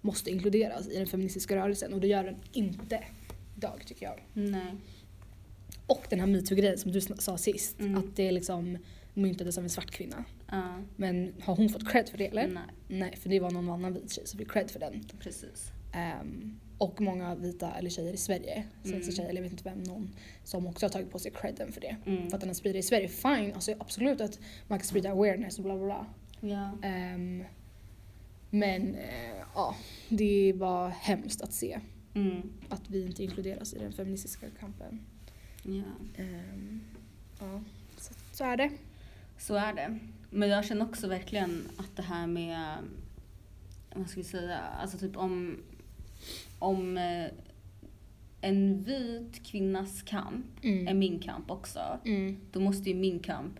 måste 0.00 0.30
inkluderas 0.30 0.88
i 0.88 0.96
den 0.98 1.06
feministiska 1.06 1.56
rörelsen. 1.56 1.92
Och 1.94 2.00
det 2.00 2.06
gör 2.06 2.24
den 2.24 2.36
inte 2.52 3.04
idag 3.56 3.82
tycker 3.86 4.06
jag. 4.06 4.20
Nej. 4.32 4.74
Och 5.86 6.06
den 6.10 6.20
här 6.20 6.26
metoo-grejen 6.26 6.78
som 6.78 6.92
du 6.92 7.00
sa 7.00 7.38
sist. 7.38 7.80
Mm. 7.80 7.94
Att 7.96 8.16
det 8.16 8.32
liksom 8.32 8.78
myntades 9.16 9.58
av 9.58 9.64
en 9.64 9.70
svart 9.70 9.90
kvinna. 9.90 10.24
Ja. 10.50 10.78
Men 10.96 11.34
har 11.42 11.56
hon 11.56 11.68
fått 11.68 11.88
cred 11.88 12.08
för 12.08 12.18
det 12.18 12.26
eller? 12.26 12.46
Nej. 12.48 12.62
Nej, 12.88 13.16
för 13.16 13.28
det 13.28 13.40
var 13.40 13.50
någon 13.50 13.68
annan 13.70 13.94
vit 13.94 14.12
tjej 14.12 14.26
som 14.26 14.38
fick 14.38 14.50
cred 14.50 14.70
för 14.70 14.80
den. 14.80 15.04
Precis. 15.18 15.70
Ehm, 15.92 16.60
och 16.78 17.00
många 17.00 17.34
vita 17.34 17.72
eller 17.74 17.90
tjejer 17.90 18.12
i 18.12 18.16
Sverige, 18.16 18.64
svenska 18.82 18.96
Mm. 18.96 19.12
tjejer, 19.12 19.28
eller 19.30 19.38
jag 19.42 19.50
vet 19.50 19.52
inte 19.52 19.64
vem, 19.70 19.82
någon 19.82 20.10
som 20.44 20.66
också 20.66 20.86
har 20.86 20.90
tagit 20.90 21.10
på 21.10 21.18
sig 21.18 21.32
credden 21.32 21.72
för 21.72 21.80
det. 21.80 21.96
Mm. 22.06 22.30
För 22.30 22.34
att 22.36 22.40
den 22.40 22.48
har 22.48 22.54
spridit 22.54 22.84
i 22.84 22.88
Sverige, 22.88 23.08
fine, 23.08 23.52
alltså 23.54 23.72
absolut 23.78 24.20
att 24.20 24.38
man 24.68 24.78
kan 24.78 24.86
sprida 24.86 25.10
awareness 25.10 25.58
och 25.58 25.64
bla 25.64 25.76
bla 25.76 25.84
bla. 25.84 26.06
Ja. 26.50 26.88
Ehm, 26.88 27.44
men 28.50 28.94
eh, 28.94 29.36
ja, 29.54 29.76
det 30.08 30.52
var 30.52 30.88
hemskt 30.88 31.42
att 31.42 31.52
se 31.52 31.80
Mm. 32.14 32.42
att 32.68 32.90
vi 32.90 33.06
inte 33.06 33.22
inkluderas 33.24 33.74
i 33.74 33.78
den 33.78 33.92
feministiska 33.92 34.46
kampen. 34.60 35.00
ja. 35.62 35.82
Ehm, 36.22 36.80
ja, 37.40 37.62
så, 37.98 38.14
så 38.32 38.44
är 38.44 38.56
det. 38.56 38.70
Så 39.38 39.54
är 39.54 39.72
det. 39.72 39.98
Men 40.30 40.48
jag 40.48 40.64
känner 40.64 40.84
också 40.84 41.08
verkligen 41.08 41.62
att 41.76 41.96
det 41.96 42.02
här 42.02 42.26
med, 42.26 42.76
vad 43.94 44.08
ska 44.10 44.20
vi 44.20 44.24
säga, 44.24 44.58
alltså 44.58 44.98
typ 44.98 45.16
om, 45.16 45.56
om 46.58 46.98
eh, 46.98 47.26
en 48.40 48.82
vit 48.82 49.42
kvinnas 49.46 50.02
kamp 50.02 50.46
är 50.62 50.68
Mm. 50.80 50.98
min 50.98 51.18
kamp 51.18 51.50
också, 51.50 51.80
Mm. 52.04 52.36
då 52.52 52.60
måste 52.60 52.90
ju 52.90 52.96
min 52.96 53.18
kamp 53.18 53.58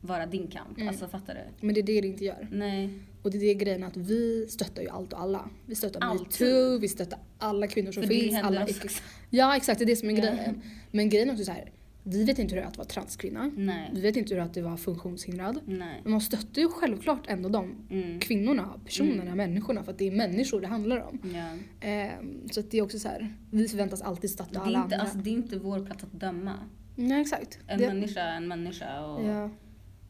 vara 0.00 0.26
din 0.26 0.46
kamp. 0.46 0.76
Mm. 0.76 0.88
Alltså 0.88 1.08
fattar 1.08 1.34
du? 1.34 1.66
Men 1.66 1.74
det 1.74 1.80
är 1.80 1.84
det 1.84 2.00
det 2.00 2.08
inte 2.08 2.24
gör. 2.24 2.48
Nej. 2.52 2.90
Och 3.22 3.30
det 3.30 3.36
är 3.38 3.40
det 3.40 3.54
grejen 3.54 3.84
att 3.84 3.96
vi 3.96 4.46
stöttar 4.48 4.82
ju 4.82 4.88
allt 4.88 5.12
och 5.12 5.20
alla. 5.20 5.50
Vi 5.66 5.74
stöttar 5.74 6.14
metoo, 6.14 6.78
vi 6.78 6.88
stöttar 6.88 7.18
alla 7.38 7.66
kvinnor 7.66 7.92
som 7.92 8.02
För 8.02 8.08
det 8.08 8.20
finns. 8.20 8.34
händer 8.34 8.60
Alla 8.60 8.62
också. 8.64 9.02
Ja 9.30 9.56
exakt, 9.56 9.78
det 9.78 9.84
är 9.84 9.86
det 9.86 9.96
som 9.96 10.10
är 10.10 10.14
grejen. 10.16 10.62
Men 10.90 11.08
grejen 11.08 11.28
är 11.28 11.32
också 11.32 11.44
så 11.44 11.52
här. 11.52 11.70
Vi 12.10 12.24
vet 12.24 12.38
inte 12.38 12.54
hur 12.54 12.60
det 12.60 12.64
är 12.66 12.70
att 12.70 12.76
vara 12.78 12.88
transkvinna. 12.88 13.50
Nej. 13.56 13.90
Vi 13.94 14.00
vet 14.00 14.16
inte 14.16 14.34
hur 14.34 14.40
det 14.40 14.44
är 14.46 14.50
att 14.50 14.56
vara 14.64 14.76
funktionshindrad. 14.76 15.60
Nej. 15.66 16.00
Men 16.02 16.10
man 16.12 16.20
stöttar 16.20 16.62
ju 16.62 16.68
självklart 16.68 17.22
ändå 17.28 17.48
de 17.48 17.74
Mm. 17.90 18.20
kvinnorna, 18.20 18.80
personerna, 18.84 19.22
Mm. 19.22 19.36
människorna 19.36 19.82
för 19.84 19.92
att 19.92 19.98
det 19.98 20.06
är 20.08 20.12
människor 20.12 20.60
det 20.60 20.66
handlar 20.66 20.96
om. 21.08 21.20
Ja. 21.34 21.50
Ehm, 21.88 22.48
så 22.50 22.60
det 22.70 22.78
är 22.78 22.82
också 22.82 22.98
så 22.98 23.08
här. 23.08 23.34
vi 23.50 23.68
förväntas 23.68 24.02
alltid 24.02 24.30
stötta 24.30 24.60
alla 24.60 24.68
inte, 24.68 24.80
andra. 24.80 24.96
alltså, 25.00 25.18
det 25.18 25.30
är 25.30 25.32
inte 25.32 25.58
vår 25.58 25.86
plats 25.86 26.04
att 26.04 26.12
döma. 26.20 26.54
Nej 26.96 27.20
exakt. 27.20 27.58
En 27.66 27.78
Det- 27.80 27.86
människa 27.86 28.20
är 28.20 28.36
en 28.36 28.48
människa 28.48 29.04
och 29.04 29.24
ja. 29.24 29.50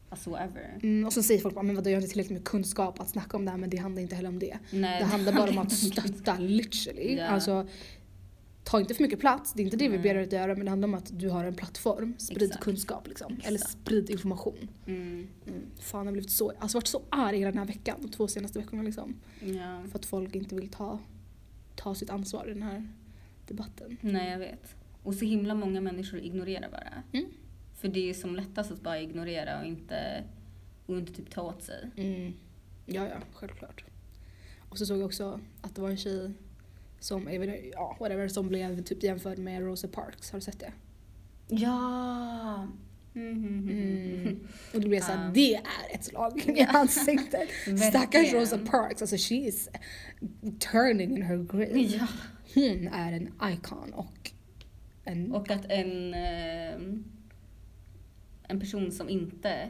alltså 0.09 0.31
whatever. 0.31 0.79
mm, 0.83 1.07
och 1.07 1.13
så 1.13 1.23
säger 1.23 1.41
folk 1.41 1.55
bara, 1.55 1.63
men 1.63 1.77
vadå 1.77 1.91
jag 1.91 1.97
har 1.97 2.01
inte 2.03 2.13
tillräckligt 2.13 2.39
med 2.39 2.45
kunskap 2.49 3.01
att 3.01 3.09
snacka 3.09 3.37
om 3.37 3.45
det 3.45 3.51
här 3.51 3.59
men 3.59 3.71
det 3.71 3.77
handlar 3.77 4.03
inte 4.03 4.15
heller 4.15 4.29
om 4.29 4.39
det. 4.39 4.59
Nej, 4.71 4.99
Det 5.01 5.05
handlar 5.07 5.33
bara 5.33 5.51
om 5.51 5.59
att 5.59 5.73
stötta 5.73 6.39
literally. 6.39 7.17
Ja. 7.17 7.27
Alltså, 7.27 7.67
ta 8.69 8.81
inte 8.81 8.95
för 8.95 9.03
mycket 9.03 9.21
plats, 9.21 9.53
det 9.53 9.63
är 9.63 9.65
inte 9.65 9.77
det 9.77 9.89
vi 9.89 9.97
Nej. 9.97 10.03
ber 10.03 10.15
dig 10.15 10.23
att 10.23 10.33
göra 10.33 10.55
men 10.55 10.65
det 10.65 10.71
handlar 10.71 10.89
om 10.89 10.95
att 10.95 11.19
du 11.19 11.29
har 11.29 11.45
en 11.45 11.55
plattform. 11.55 12.15
Sprid 12.19 12.43
Exakt. 12.43 12.65
kunskap 12.65 13.09
liksom. 13.09 13.33
Exakt. 13.33 13.49
Eller 13.49 13.59
sprid 13.59 14.11
information. 14.11 14.69
Mm. 14.87 15.29
Mm. 15.47 15.61
Fan 15.81 16.01
jag 16.01 16.07
har 16.07 16.13
blivit 16.13 16.31
så, 16.31 16.53
alltså 16.59 16.79
varit 16.79 16.87
så 16.87 17.03
arg 17.11 17.39
hela 17.39 17.51
den 17.51 17.59
här 17.59 17.67
veckan, 17.67 17.99
de 18.01 18.09
två 18.09 18.29
senaste 18.29 18.59
veckorna 18.59 18.83
liksom. 18.83 19.15
Ja. 19.41 19.83
För 19.91 19.99
att 19.99 20.07
folk 20.07 20.35
inte 20.35 20.55
vill 20.55 20.69
ta, 20.69 20.99
ta 21.77 21.95
sitt 21.95 22.11
ansvar 22.11 22.47
i 22.47 22.55
den 22.55 22.63
här 22.63 22.89
debatten. 23.47 23.97
Nej, 24.01 24.31
jag 24.31 24.39
vet. 24.39 24.75
Och 25.03 25.15
så 25.15 25.25
himla 25.25 25.55
många 25.55 25.81
människor 25.81 26.21
ignorerar 26.21 26.71
bara. 26.71 27.03
Mm. 27.13 27.31
För 27.75 27.89
det 27.89 28.11
är 28.11 28.15
som 28.15 28.37
lättast 28.37 28.71
att 28.71 28.81
bara 28.81 29.01
ignorera 29.01 29.61
och 29.61 29.67
inte, 29.67 30.25
och 30.87 30.99
inte 30.99 31.13
typ 31.13 31.31
ta 31.31 31.43
åt 31.43 31.63
sig. 31.63 31.91
Mm. 31.97 32.33
Ja, 32.87 33.09
ja, 33.09 33.17
självklart. 33.33 33.85
Och 34.69 34.79
så 34.79 34.87
såg 34.87 34.99
jag 34.99 35.07
också 35.07 35.41
att 35.61 35.75
det 35.75 35.81
var 35.81 35.91
en 35.91 35.97
tjej 35.97 36.33
som, 37.01 37.33
jag 37.33 37.41
vet 37.41 37.49
inte, 37.49 37.69
ja, 37.69 37.97
whatever, 38.01 38.29
som 38.29 38.49
blev 38.49 38.83
typ 38.83 39.03
jämförd 39.03 39.39
med 39.39 39.63
Rosa 39.63 39.89
Parks. 39.89 40.31
Har 40.31 40.39
du 40.39 40.45
sett 40.45 40.61
det? 40.61 40.73
Ja! 41.49 42.69
Mm. 43.15 43.69
Mm. 43.69 44.49
Och 44.75 44.81
då 44.81 44.89
blev 44.89 44.95
jag 44.95 45.05
såhär, 45.05 45.25
Ja. 45.25 45.31
det 45.35 45.55
är 45.55 45.95
ett 45.95 46.05
slag 46.05 46.43
i 46.57 46.61
ansiktet. 46.61 47.49
Stackars. 47.89 48.33
Rosa 48.33 48.59
Parks, 48.59 49.03
alltså 49.03 49.17
she 49.17 49.35
is 49.35 49.69
turning 50.73 51.17
in 51.17 51.23
her 51.23 51.37
grave. 51.37 51.79
Ja. 51.81 52.07
Hon 52.55 52.89
är 52.89 53.13
en 53.13 53.53
icon 53.53 53.93
och 53.95 54.31
en... 55.05 55.33
Och 55.33 55.51
att 55.51 55.65
en, 55.69 56.15
eh, 56.15 56.75
en 58.49 58.61
person 58.61 58.93
som 58.93 59.09
inte 59.09 59.69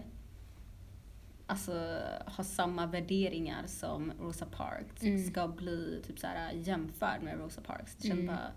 alltså, 1.48 1.98
har 2.26 2.44
samma 2.44 2.86
värderingar 2.86 3.66
som 3.66 4.12
Rosa 4.20 4.46
Parks 4.46 5.02
Mm. 5.02 5.24
ska 5.30 5.48
bli 5.48 6.02
typ 6.06 6.18
så 6.18 6.26
här 6.26 6.52
jämförd 6.52 7.22
med 7.22 7.38
Rosa 7.38 7.60
Parks. 7.60 7.94
Det 7.94 8.08
känns 8.08 8.20
Mm. 8.20 8.26
bara... 8.26 8.52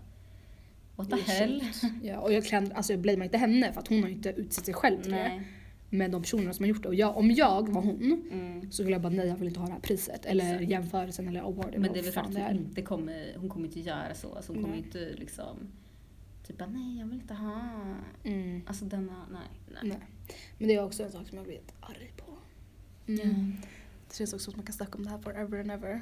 What 0.96 1.10
the 1.10 1.32
hell? 1.32 1.62
Ja, 2.02 2.18
och 2.18 2.32
jag, 2.32 2.44
kan, 2.44 2.72
alltså 2.72 2.92
jag 2.92 3.00
blamear 3.00 3.24
inte 3.24 3.38
henne 3.38 3.72
för 3.72 3.80
att 3.80 3.88
hon 3.88 4.02
har 4.02 4.08
inte 4.10 4.28
utsett 4.30 4.64
sig 4.64 4.74
själv 4.74 5.02
till 5.02 5.12
det. 5.12 5.44
Men 5.90 6.10
de 6.10 6.22
personerna 6.22 6.52
som 6.52 6.62
har 6.62 6.68
gjort 6.68 6.82
det. 6.82 6.88
Och 6.88 6.94
jag, 6.94 7.16
om 7.16 7.30
jag 7.30 7.68
var 7.68 7.82
hon 7.82 8.22
Mm. 8.32 8.70
så 8.72 8.82
skulle 8.82 8.90
jag 8.90 9.00
bara 9.02 9.12
nej 9.12 9.26
jag 9.28 9.36
vill 9.36 9.48
inte 9.48 9.60
ha 9.60 9.66
det 9.66 9.72
här 9.72 9.80
priset. 9.80 10.26
Eller 10.26 10.54
Exakt. 10.54 10.70
jämförelsen 10.70 11.28
eller 11.28 11.40
awarden. 11.40 11.80
Men 11.82 11.92
det 11.92 11.98
är 11.98 12.02
väl 12.02 12.12
fan 12.12 12.36
att 12.36 12.42
hon 12.48 12.56
inte 12.58 12.82
kommer, 12.82 13.32
hon 13.36 13.48
kommer 13.48 13.66
inte 13.66 13.80
göra 13.80 14.14
så. 14.14 14.34
Alltså 14.34 14.52
hon 14.52 14.62
kommer 14.62 14.76
Nej. 14.76 14.84
inte 14.86 15.12
liksom 15.16 15.56
typ 16.46 16.58
bara, 16.58 16.68
nej 16.68 16.98
jag 16.98 17.06
vill 17.06 17.14
inte 17.20 17.34
ha, 17.34 17.60
Mm. 18.24 18.62
alltså 18.66 18.84
denna, 18.84 19.26
nej. 19.32 19.40
nej. 19.68 19.80
Nej. 19.82 19.98
Men 20.58 20.68
det 20.68 20.74
är 20.74 20.84
också 20.84 21.02
en 21.02 21.12
sak 21.12 21.28
som 21.28 21.36
jag 21.38 21.46
blir 21.46 21.60
arg 21.80 22.12
på. 22.16 22.31
Mm. 23.08 23.56
Det 24.08 24.16
känns 24.16 24.32
också 24.32 24.44
som 24.44 24.50
att 24.52 24.56
man 24.56 24.66
kan 24.66 24.72
snacka 24.72 24.98
om 24.98 25.04
det 25.04 25.10
här 25.10 25.18
forever 25.18 25.58
and 25.60 25.70
ever. 25.70 26.00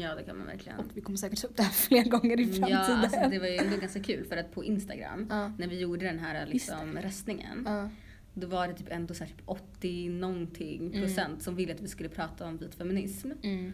Ja 0.00 0.14
det 0.14 0.22
kan 0.22 0.38
man 0.38 0.46
verkligen. 0.46 0.78
Och 0.78 0.86
vi 0.94 1.00
kommer 1.00 1.16
säkert 1.18 1.40
ta 1.40 1.46
upp 1.46 1.56
det 1.56 1.62
här 1.62 1.70
fler 1.88 2.04
gånger 2.04 2.40
i 2.40 2.44
framtiden. 2.46 2.70
Ja, 2.70 2.96
alltså 3.02 3.28
det 3.30 3.38
var 3.38 3.46
ju 3.46 3.56
ändå 3.56 3.76
ganska 3.76 4.02
kul 4.02 4.24
för 4.24 4.36
att 4.36 4.52
på 4.54 4.64
Instagram, 4.64 5.26
Ja. 5.30 5.52
när 5.58 5.66
vi 5.68 5.78
gjorde 5.80 6.04
den 6.04 6.18
här 6.18 6.46
liksom, 6.46 6.98
röstningen, 6.98 7.62
Ja. 7.66 7.88
då 8.34 8.46
var 8.46 8.68
det 8.68 8.74
typ 8.74 8.88
ändå 8.90 9.14
så 9.14 9.24
här, 9.24 9.30
typ 9.30 9.42
80 9.46 10.08
någonting 10.08 10.86
Mm. 10.86 11.00
procent 11.06 11.42
som 11.42 11.56
ville 11.56 11.74
att 11.74 11.80
vi 11.80 11.88
skulle 11.88 12.08
prata 12.08 12.46
om 12.46 12.56
vit 12.56 12.74
feminism. 12.74 13.30
Mm. 13.42 13.72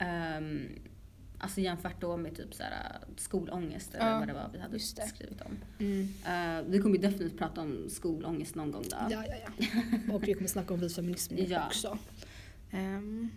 Um, 0.00 0.68
alltså 1.38 1.60
jämfört 1.60 2.00
då 2.00 2.16
med 2.16 2.36
typ 2.36 2.54
så 2.54 2.62
här, 2.62 2.98
skolångest 3.16 3.94
eller 3.94 4.10
Ja, 4.10 4.18
vad 4.18 4.28
det 4.28 4.34
var 4.34 4.50
vi 4.52 4.58
hade 4.58 4.78
skrivit 4.78 5.40
om. 5.40 5.58
Mm. 5.78 6.00
Uh, 6.00 6.70
vi 6.70 6.78
kommer 6.78 6.96
ju 6.96 7.02
definitivt 7.02 7.38
prata 7.38 7.60
om 7.60 7.90
skolångest 7.90 8.54
någon 8.54 8.70
gång 8.70 8.84
då. 8.90 8.96
Ja, 9.10 9.24
ja, 9.28 9.34
ja. 9.58 9.66
Och 10.14 10.28
vi 10.28 10.34
kommer 10.34 10.48
snacka 10.48 10.74
om 10.74 10.80
vit 10.80 10.94
feminism 10.94 11.34
Ja. 11.48 11.66
också. 11.66 11.98
Ehm, 12.70 13.30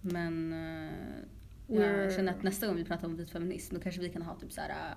Men 0.00 0.52
uh, 0.52 1.80
jag 1.80 2.12
känner 2.14 2.32
att 2.32 2.42
nästa 2.42 2.66
gång 2.66 2.76
vi 2.76 2.84
pratar 2.84 3.06
om 3.06 3.16
vit 3.16 3.30
feminism 3.30 3.74
då 3.74 3.80
kanske 3.80 4.00
vi 4.00 4.08
kan 4.08 4.22
ha 4.22 4.34
typ 4.36 4.52
så 4.52 4.60
här 4.60 4.94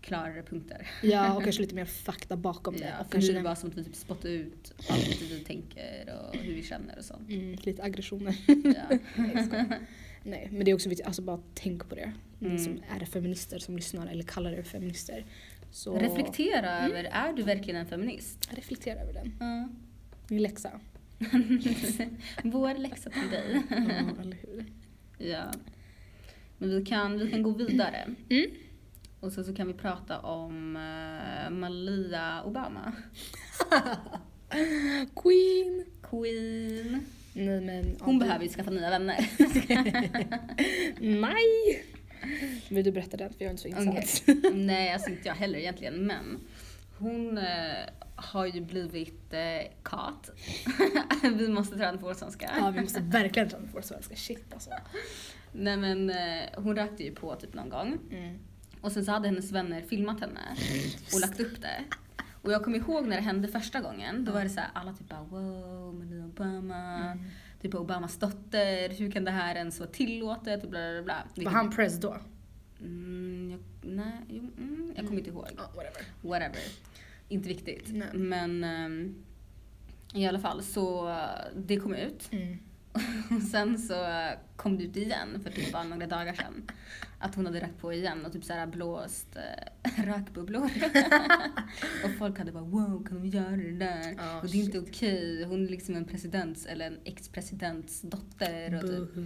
klarare 0.00 0.42
punkter. 0.42 0.88
ja, 1.02 1.34
och 1.36 1.42
kanske 1.44 1.62
lite 1.62 1.74
mer 1.74 1.84
fakta 1.84 2.36
bakom 2.36 2.76
det. 2.76 2.84
Ja, 2.98 3.04
och 3.04 3.12
kanske 3.12 3.32
det 3.32 3.40
bara 3.40 3.56
som 3.56 3.70
att 3.70 3.76
vi 3.76 3.84
typ 3.84 3.96
spottar 3.96 4.28
ut 4.28 4.72
allt 4.88 5.22
vi 5.22 5.40
tänker 5.46 6.14
och 6.20 6.36
hur 6.36 6.54
vi 6.54 6.62
känner 6.62 6.98
och 6.98 7.04
sånt. 7.04 7.28
mm, 7.30 7.56
lite 7.62 7.82
aggressioner. 7.82 8.36
Ja. 8.46 8.98
Nej, 10.22 10.48
men 10.52 10.64
det 10.64 10.70
är 10.70 10.74
också 10.74 10.88
viktigt, 10.88 11.06
alltså 11.06 11.22
bara 11.22 11.40
tänk 11.54 11.88
på 11.88 11.94
det. 11.94 12.12
Ni 12.38 12.46
Mm. 12.48 12.58
som 12.58 12.82
är 13.00 13.04
feminister 13.04 13.58
som 13.58 13.76
lyssnar 13.76 14.06
eller 14.06 14.22
kallar 14.24 14.52
er 14.52 14.62
feminister. 14.62 15.24
Så 15.70 15.98
Reflektera 15.98 16.78
över, 16.86 17.04
är 17.04 17.32
du 17.32 17.42
verkligen 17.42 17.80
en 17.80 17.86
feminist? 17.86 18.48
reflektera 18.54 19.00
över 19.00 19.12
den. 19.12 19.32
Ja. 19.40 19.68
Min 20.28 20.42
läxa. 20.42 20.70
Vår 22.44 22.78
läxa 22.78 23.10
till 23.10 23.30
dig. 23.30 23.62
Ja, 23.70 24.20
eller 24.22 24.36
hur. 24.42 24.64
Ja. 25.18 25.44
Men 26.58 26.70
vi 26.70 26.84
kan, 26.84 27.18
vi 27.18 27.30
kan 27.30 27.42
gå 27.42 27.50
vidare. 27.50 28.14
Mm. 28.30 28.46
Och 29.20 29.32
så, 29.32 29.44
så 29.44 29.54
kan 29.54 29.66
vi 29.68 29.74
prata 29.74 30.18
om 30.20 30.76
uh, 30.76 31.50
Malia 31.50 32.42
Obama. 32.44 32.92
Queen! 35.16 35.84
Queen. 36.02 37.06
Nej 37.32 37.60
men... 37.60 37.96
Hon 38.00 38.14
ja, 38.14 38.20
behöver 38.20 38.44
ju 38.44 38.50
skaffa 38.50 38.70
nya 38.70 38.90
vänner. 38.90 39.30
Nej! 41.20 41.84
Vill 42.68 42.84
du 42.84 42.92
berätta 42.92 43.16
den? 43.16 43.32
För 43.32 43.44
jag 43.44 43.46
är 43.46 43.50
inte 43.50 43.62
så 43.62 43.68
insatt. 43.68 44.36
Nej, 44.54 44.92
alltså 44.92 45.10
inte 45.10 45.28
jag 45.28 45.34
heller 45.34 45.58
egentligen. 45.58 46.06
Men 46.06 46.40
hon 46.98 47.38
eh, 47.38 47.44
har 48.14 48.46
ju 48.46 48.60
blivit 48.60 49.32
eh, 49.32 49.72
kat. 49.82 50.30
vi 51.22 51.48
måste 51.48 51.76
träna 51.76 51.98
på 51.98 52.06
vår 52.06 52.14
svenska. 52.14 52.50
ja, 52.58 52.70
vi 52.70 52.80
måste 52.80 53.00
verkligen 53.00 53.48
dra 53.48 53.58
med 53.58 53.68
vår 53.72 53.80
svenska. 53.80 54.16
Shit 54.16 54.52
alltså. 54.52 54.70
Nej 55.52 55.76
men 55.76 56.10
eh, 56.10 56.42
hon 56.56 56.76
rökte 56.76 57.04
ju 57.04 57.14
på 57.14 57.36
typ 57.36 57.54
någon 57.54 57.68
gång. 57.68 57.98
Mm. 58.10 58.38
Och 58.80 58.92
sen 58.92 59.04
så 59.04 59.12
hade 59.12 59.28
hennes 59.28 59.52
vänner 59.52 59.82
filmat 59.82 60.20
henne 60.20 60.40
och 61.14 61.20
lagt 61.20 61.40
upp 61.40 61.62
det. 61.62 61.84
Och 62.42 62.52
jag 62.52 62.64
kommer 62.64 62.78
ihåg 62.78 63.06
när 63.06 63.16
det 63.16 63.22
hände 63.22 63.48
första 63.48 63.80
gången, 63.80 64.24
då 64.24 64.32
var 64.32 64.42
det 64.42 64.50
så 64.50 64.60
här, 64.60 64.70
alla 64.74 64.92
typ 64.92 65.08
bara 65.08 65.22
wow, 65.22 65.94
Malia 65.94 66.24
Obama, 66.24 67.00
Mm. 67.12 67.24
typ 67.62 67.74
Obamas 67.74 68.16
dotter, 68.18 68.88
hur 68.98 69.10
kan 69.10 69.24
det 69.24 69.30
här 69.30 69.54
ens 69.54 69.80
vara 69.80 69.90
tillåtet 69.90 70.64
och 70.64 70.70
bla 70.70 70.92
bla 70.92 71.02
bla. 71.02 71.44
Var 71.44 71.52
han 71.52 71.70
press 71.70 72.00
då? 72.00 72.16
Mm, 72.80 73.50
jag, 73.50 73.90
nej, 73.90 74.12
jo, 74.28 74.50
mm, 74.58 74.92
jag 74.96 75.06
kommer 75.06 75.18
inte 75.18 75.30
ihåg. 75.30 75.46
Ja, 75.56 75.62
whatever. 75.62 76.02
Whatever. 76.22 76.62
Inte 77.28 77.48
viktigt. 77.48 77.84
Nej. 77.88 78.08
Men 78.12 78.64
ehm, 78.64 79.14
i 80.14 80.26
alla 80.26 80.38
fall 80.38 80.62
så 80.62 81.16
det 81.56 81.76
kom 81.76 81.94
ut. 81.94 82.28
Mm. 82.32 82.58
Och 83.36 83.42
sen 83.42 83.78
så 83.78 84.28
kom 84.56 84.78
det 84.78 84.84
ut 84.84 84.96
igen 84.96 85.40
för 85.42 85.50
typ 85.50 85.72
bara 85.72 85.84
några 85.84 86.06
dagar 86.06 86.34
sedan. 86.34 86.62
Att 87.22 87.34
hon 87.34 87.46
hade 87.46 87.60
rökt 87.60 87.78
på 87.80 87.92
igen 87.92 88.26
och 88.26 88.32
typ 88.32 88.44
så 88.44 88.52
här 88.52 88.66
blåst 88.66 89.36
eh, 89.36 90.04
rökbubblor. 90.04 90.64
och 92.04 92.10
folk 92.18 92.38
hade 92.38 92.52
bara 92.52 92.64
wow, 92.64 93.04
kan 93.08 93.18
de 93.18 93.26
göra 93.28 93.56
det 93.56 93.72
där? 93.72 94.14
Ja, 94.18 94.40
och 94.40 94.48
det 94.48 94.58
är 94.58 94.64
inte 94.64 94.80
shit. 94.80 94.88
okej. 94.88 95.44
Hon 95.44 95.64
är 95.64 95.68
liksom 95.68 95.94
en 95.96 96.04
presidents 96.04 96.66
eller 96.66 96.86
en 96.86 96.98
ex-presidents 97.04 98.00
dotter. 98.00 98.74
Och, 98.74 98.80
typ. 98.80 99.16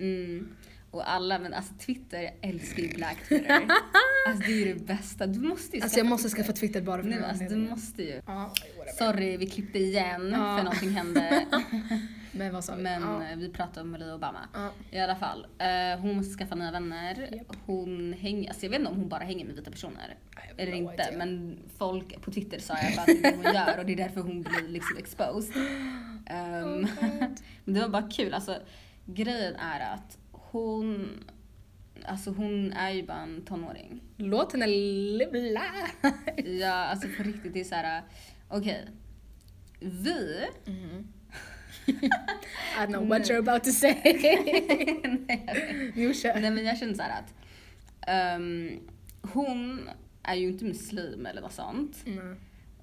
Mm. 0.00 0.48
och 0.90 1.10
alla, 1.10 1.38
men 1.38 1.54
alltså 1.54 1.74
Twitter 1.74 2.30
älskar 2.40 2.82
ju 2.82 2.88
Black 2.94 3.28
Twitter. 3.28 3.66
alltså 4.28 4.46
det 4.46 4.52
är 4.52 4.66
ju 4.66 4.74
det 4.74 4.86
bästa. 4.86 5.26
Du 5.26 5.40
måste 5.40 5.76
ju 5.76 5.82
Alltså 5.82 5.98
jag 5.98 6.06
måste 6.06 6.28
skaffa 6.28 6.52
Twitter 6.52 6.80
bara 6.82 7.02
för 7.02 7.08
Nej, 7.08 7.20
men 7.20 7.30
alltså, 7.30 7.44
du 7.44 7.56
måste 7.56 8.02
ju. 8.02 8.14
Whatever. 8.20 8.92
Sorry, 8.98 9.36
vi 9.36 9.46
klippte 9.46 9.78
igen 9.78 10.30
Ja. 10.32 10.56
för 10.56 10.64
någonting 10.64 10.90
hände. 10.90 11.46
Men 12.36 12.52
vad 12.52 12.64
sa 12.64 12.74
vi? 12.74 12.82
Men 12.82 13.02
ja. 13.02 13.30
eh, 13.30 13.36
vi 13.36 13.48
pratade 13.48 13.80
om 13.80 13.90
Malia 13.90 14.14
Obama. 14.14 14.48
Ja. 14.54 14.70
I 14.90 14.98
alla 14.98 15.16
fall. 15.16 15.46
Eh, 15.58 16.00
hon 16.00 16.16
måste 16.16 16.38
skaffa 16.38 16.54
nya 16.54 16.70
vänner. 16.70 17.28
Japp. 17.32 17.56
Hon 17.66 18.12
hänger, 18.12 18.48
alltså 18.48 18.66
jag 18.66 18.70
vet 18.70 18.78
inte 18.78 18.90
om 18.90 18.96
hon 18.96 19.08
bara 19.08 19.24
hänger 19.24 19.44
med 19.44 19.56
vita 19.56 19.70
personer. 19.70 20.16
Eller 20.56 20.72
no 20.72 20.76
inte. 20.76 20.94
idea. 20.94 21.18
Men 21.18 21.58
folk 21.78 22.22
på 22.22 22.30
Twitter 22.30 22.58
sa 22.58 22.74
fall 22.76 22.98
att 22.98 23.06
det 23.06 23.12
är 23.12 23.22
det 23.22 23.36
hon 23.36 23.54
gör 23.54 23.78
och 23.78 23.86
det 23.86 23.92
är 23.92 23.96
därför 23.96 24.20
hon 24.20 24.42
blir 24.42 24.68
liksom 24.68 24.96
exposed. 24.96 25.56
Ehm, 26.26 26.84
Oh, 26.84 26.88
men 27.64 27.74
det 27.74 27.80
var 27.80 27.88
bara 27.88 28.10
kul. 28.10 28.34
Alltså, 28.34 28.58
grejen 29.06 29.56
är 29.56 29.94
att 29.94 30.18
hon, 30.32 31.08
alltså 32.04 32.30
hon 32.30 32.72
är 32.72 32.90
ju 32.90 33.06
bara 33.06 33.18
en 33.18 33.44
tonåring. 33.44 34.02
Låt 34.16 34.52
henne 34.52 34.66
levla. 34.66 35.62
Ja, 36.44 36.72
alltså 36.72 37.08
på 37.16 37.22
riktigt. 37.22 37.52
Det 37.52 37.60
är 37.60 37.64
så 37.64 37.74
här. 37.74 38.02
okej. 38.48 38.86
vi... 39.80 40.46
I 41.86 41.92
don't 42.78 42.92
know 42.92 43.08
what 43.08 43.22
you're 43.30 43.38
about 43.38 43.64
to 43.64 43.70
say. 43.70 43.94
Jo, 45.94 46.12
kör. 46.12 46.40
Nej 46.40 46.50
men 46.50 46.64
jag 46.64 46.78
känner 46.78 46.94
så 46.94 47.02
här 47.02 47.20
att 47.20 47.34
ehm, 48.08 48.70
hon 49.22 49.88
är 50.22 50.34
ju 50.34 50.48
inte 50.48 50.64
muslim 50.64 51.26
eller 51.26 51.40
något 51.40 51.52
sånt. 51.52 51.96
Mm. 52.06 52.36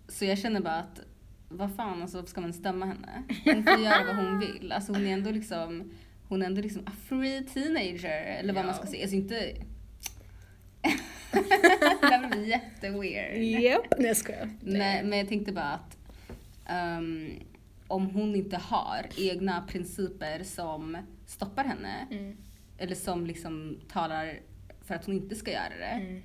Så 0.07 0.25
jag 0.25 0.37
känner 0.37 0.61
bara 0.61 0.75
att 0.75 0.99
vad 1.49 1.75
fan 1.75 2.01
alltså 2.01 2.17
varför 2.17 2.29
ska 2.29 2.41
man 2.41 2.53
stämma 2.53 2.85
henne? 2.85 3.23
Hon 3.45 3.63
får 3.63 3.79
göra 3.79 4.03
vad 4.05 4.15
hon 4.15 4.39
vill. 4.39 4.71
Alltså 4.71 4.91
hon 4.93 5.07
är 5.07 5.13
ändå 5.13 5.31
liksom 5.31 5.91
hon 6.27 6.41
är 6.41 6.45
ändå 6.45 6.61
liksom 6.61 6.87
a 6.87 6.91
free 7.09 7.43
teenager 7.53 8.21
eller 8.39 8.53
vad 8.53 8.65
man 8.65 8.73
ska 8.75 8.83
Ja. 8.85 8.89
säga. 8.91 9.01
Alltså 9.03 9.15
inte 9.15 9.35
det 12.01 12.07
här 12.07 12.29
blir 12.29 12.45
jätteweird. 12.47 13.37
Japp. 13.61 13.85
Nej 13.97 14.07
jag 14.07 14.17
skojar. 14.17 14.49
Nej, 14.61 15.03
men 15.03 15.19
jag 15.19 15.27
tänkte 15.29 15.51
bara 15.51 15.69
att 15.73 15.97
ehm, 16.67 17.29
om 17.91 18.05
hon 18.09 18.35
inte 18.35 18.57
har 18.57 19.05
egna 19.17 19.61
principer 19.61 20.43
som 20.43 20.97
stoppar 21.25 21.63
henne 21.63 22.07
Mm. 22.11 22.37
eller 22.77 22.95
som 22.95 23.25
liksom 23.25 23.77
talar 23.91 24.39
för 24.85 24.95
att 24.95 25.05
hon 25.05 25.15
inte 25.15 25.35
ska 25.35 25.51
göra 25.51 25.77
det. 25.79 25.85
Mm. 26.05 26.21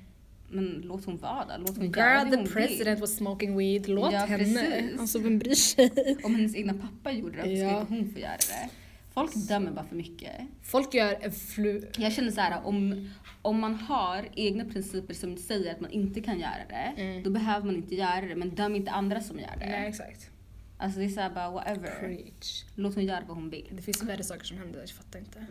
Men 0.50 0.80
låt 0.84 1.04
hon 1.04 1.16
vara 1.16 1.44
där. 1.44 1.58
Låt 1.58 1.76
hon 1.76 1.90
göra 1.92 2.18
Girl, 2.24 2.30
det 2.30 2.36
the 2.46 2.52
president 2.52 2.96
vill. 2.96 3.00
was 3.00 3.16
smoking 3.16 3.56
weed. 3.58 3.88
Låt 3.88 4.12
Ja, 4.12 4.18
henne. 4.18 4.38
precis. 4.38 5.00
Alltså 5.00 5.18
vem 5.18 5.38
bryr 5.38 5.54
sig? 5.54 5.90
Om 6.24 6.34
hennes 6.34 6.56
egna 6.56 6.74
pappa 6.74 7.12
gjorde 7.12 7.32
det, 7.36 7.38
varför 7.42 7.52
Ja. 7.54 7.70
ska 7.70 7.80
inte 7.80 7.94
hon 8.04 8.12
få 8.12 8.18
göra 8.18 8.36
det? 8.36 8.68
Folk 9.14 9.34
dömer 9.34 9.70
bara 9.70 9.84
för 9.84 9.96
mycket. 9.96 10.32
Folk 10.62 10.94
gör 10.94 11.16
en 11.20 11.32
flu... 11.32 11.82
Jag 11.98 12.12
känner 12.12 12.30
så 12.30 12.40
här, 12.40 12.60
om, 12.66 13.10
om 13.42 13.60
man 13.60 13.74
har 13.74 14.28
egna 14.34 14.64
principer 14.64 15.14
som 15.14 15.36
säger 15.36 15.72
att 15.74 15.80
man 15.80 15.90
inte 15.90 16.20
kan 16.20 16.38
göra 16.40 16.62
det, 16.68 17.02
Mm. 17.02 17.22
då 17.22 17.30
behöver 17.30 17.66
man 17.66 17.76
inte 17.76 17.94
göra 17.94 18.20
det. 18.20 18.36
Men 18.36 18.50
döm 18.50 18.74
inte 18.76 18.90
andra 18.90 19.20
som 19.20 19.38
gör 19.38 19.56
det. 19.58 19.66
Nej 19.66 19.88
exakt. 19.88 20.30
Alltså 20.78 20.98
det 20.98 21.04
är 21.04 21.08
såhär 21.08 21.30
bara 21.30 21.50
whatever. 21.50 21.90
Preach. 22.00 22.64
Låt 22.74 22.94
hon 22.94 23.04
göra 23.04 23.22
vad 23.28 23.36
hon 23.36 23.50
vill. 23.50 23.68
Det 23.72 23.82
finns 23.82 24.02
värre 24.02 24.22
saker 24.24 24.44
som 24.44 24.58
händer, 24.58 24.80
jag 24.80 24.90
fattar 24.90 25.18
inte. 25.18 25.46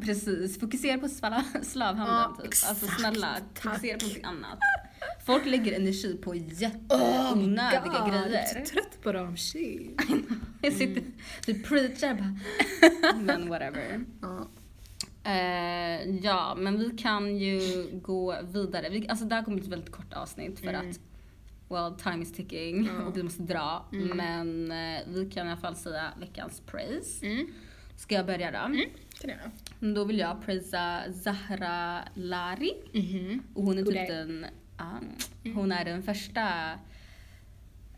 Precis, 0.06 0.60
fokusera 0.60 0.98
på 0.98 1.08
slavhandeln 1.62 2.08
Ja, 2.08 2.36
typ. 2.38 2.46
exakt. 2.46 2.70
Alltså 2.70 2.86
snälla, 3.00 3.36
Tack. 3.54 3.62
fokusera 3.62 3.98
på 3.98 4.04
någonting 4.04 4.24
annat. 4.24 4.58
Folk 5.26 5.46
lägger 5.46 5.72
energi 5.72 6.16
på 6.22 6.30
Oh 6.30 6.36
jätteonödiga 6.62 7.80
God, 7.84 7.94
Jag 7.94 8.16
är 8.16 8.28
grejer. 8.28 8.64
så 8.64 8.72
trött 8.72 9.02
på 9.02 9.12
dem, 9.12 9.36
shit. 9.36 10.00
Jag 10.62 10.72
sitter, 10.72 11.02
du 11.46 11.54
preachar 11.62 12.14
bara. 12.14 13.16
Men 13.18 13.48
whatever. 13.48 14.04
Ja. 14.22 14.48
Eh, 15.24 16.10
ja, 16.22 16.54
men 16.58 16.78
vi 16.78 16.90
kan 16.90 17.36
ju 17.38 17.60
gå 18.02 18.36
vidare. 18.42 18.88
Vi, 18.90 19.08
alltså 19.08 19.24
det 19.24 19.34
här 19.34 19.42
kommer 19.42 19.56
bli 19.56 19.66
ett 19.66 19.72
väldigt 19.72 19.90
kort 19.92 20.12
avsnitt 20.12 20.58
för 20.60 20.66
Mm. 20.68 20.90
att 20.90 20.98
well, 21.68 21.94
time 22.02 22.22
is 22.22 22.32
ticking 22.32 22.86
Ja. 22.86 23.04
och 23.04 23.16
vi 23.16 23.22
måste 23.22 23.42
dra. 23.42 23.86
Mm. 23.92 24.16
Men 24.16 24.70
eh, 24.96 25.02
vi 25.08 25.30
kan 25.30 25.46
i 25.46 25.50
alla 25.50 25.60
fall 25.60 25.76
säga 25.76 26.12
veckans 26.20 26.60
praise. 26.60 27.26
Mm. 27.26 27.46
Ska 27.96 28.14
jag 28.14 28.26
börja 28.26 28.50
då? 28.50 28.58
Kan 28.58 29.30
jag 29.30 29.30
göra. 29.30 29.94
Då 29.94 30.04
vill 30.04 30.18
jag 30.18 30.44
prisa 30.44 31.02
Zahra 31.24 32.02
Lari. 32.14 32.72
Mhm. 32.92 33.42
Och 33.54 33.62
hon 33.62 33.78
är 33.78 33.82
typ 33.82 33.94
that? 33.94 34.08
den, 34.08 34.46
ja, 34.78 35.00
hon 35.54 35.72
är 35.72 35.84
den 35.84 36.02
första 36.02 36.72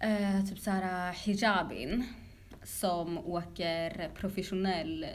eh, 0.01 0.45
typ 0.49 0.59
såhär 0.59 1.13
hijabin 1.13 2.05
som 2.65 3.19
åker 3.19 4.11
professionell, 4.15 5.07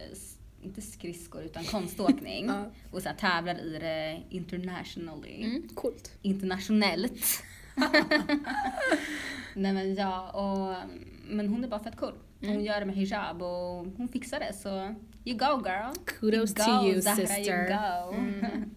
inte 0.61 0.81
skridskor 0.81 1.43
utan 1.43 1.63
konståkning. 1.63 2.45
Ja. 2.49 2.71
Och 2.91 3.01
så 3.01 3.09
tävlar 3.19 3.59
i 3.59 3.79
det 3.79 4.23
internationally. 4.29 5.43
Mm. 5.43 5.67
Coolt. 5.75 6.11
Internationellt. 6.21 7.43
Nej 9.53 9.73
men 9.73 9.95
ja, 9.95 10.29
och, 10.29 10.89
men 11.29 11.47
hon 11.47 11.63
är 11.63 11.67
bara 11.67 11.83
fett 11.83 11.95
cool. 11.97 12.13
Mm. 12.41 12.55
Hon 12.55 12.63
gör 12.63 12.79
det 12.79 12.85
med 12.85 12.95
hijab 12.95 13.41
och 13.41 13.85
hon 13.97 14.07
fixar 14.13 14.39
det 14.39 14.53
så 14.53 14.95
you 15.25 15.38
go 15.38 15.67
girl. 15.69 15.93
Kudos 16.05 16.49
you 16.57 16.65
to 16.65 16.81
go, 16.81 16.88
you, 16.88 17.01
Zahra, 17.01 17.15
sister. 17.15 17.53
You 17.53 17.67
go. 17.67 18.15
Mm. 18.17 18.69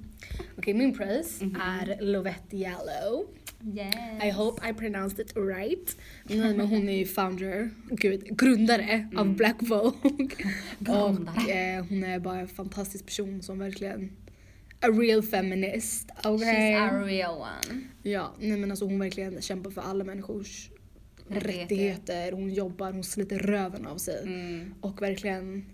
Okej, 0.59 0.75
min 0.75 0.95
praise 0.97 1.45
Mhm. 1.45 1.57
är 1.61 1.99
Lovette 2.01 2.57
Yellow. 2.57 3.27
Yes. 3.75 4.25
I 4.25 4.31
hope 4.31 4.71
I 4.71 4.73
pronounced 4.73 5.21
it 5.27 5.37
right. 5.37 5.97
Nej, 6.25 6.55
men 6.57 6.61
hon 6.69 6.89
är 6.89 6.97
ju 6.99 7.07
founder, 7.07 7.71
gud, 7.91 8.39
grundare 8.39 9.09
av 9.17 9.23
Mm. 9.23 9.37
Black 9.37 9.57
Vogue. 9.61 10.29
Och 10.89 11.51
eh, 11.51 11.85
hon 11.89 12.05
är 12.05 12.19
bara 12.19 12.41
en 12.41 12.49
fantastisk 12.49 13.07
person 13.07 13.43
som 13.43 13.59
verkligen 13.59 14.11
a 14.81 14.89
real 14.89 15.23
feminist. 15.23 16.11
Okay? 16.25 16.37
She's 16.75 16.91
a 16.91 17.05
real 17.05 17.39
one. 17.39 17.81
Ja, 18.03 18.35
nej 18.39 18.59
men 18.59 18.71
alltså 18.71 18.85
hon 18.85 18.99
verkligen 18.99 19.43
kämpar 19.43 19.71
för 19.71 19.81
alla 19.81 20.05
människors 20.05 20.71
Rättigheter. 21.29 21.59
rättigheter. 21.63 22.33
Hon 22.33 22.51
jobbar, 22.55 22.93
hon 22.93 23.05
sliter 23.05 23.39
röven 23.39 23.87
av 23.87 23.97
sig. 23.99 24.23
Mm. 24.23 24.75
Och 24.81 25.03
verkligen 25.03 25.65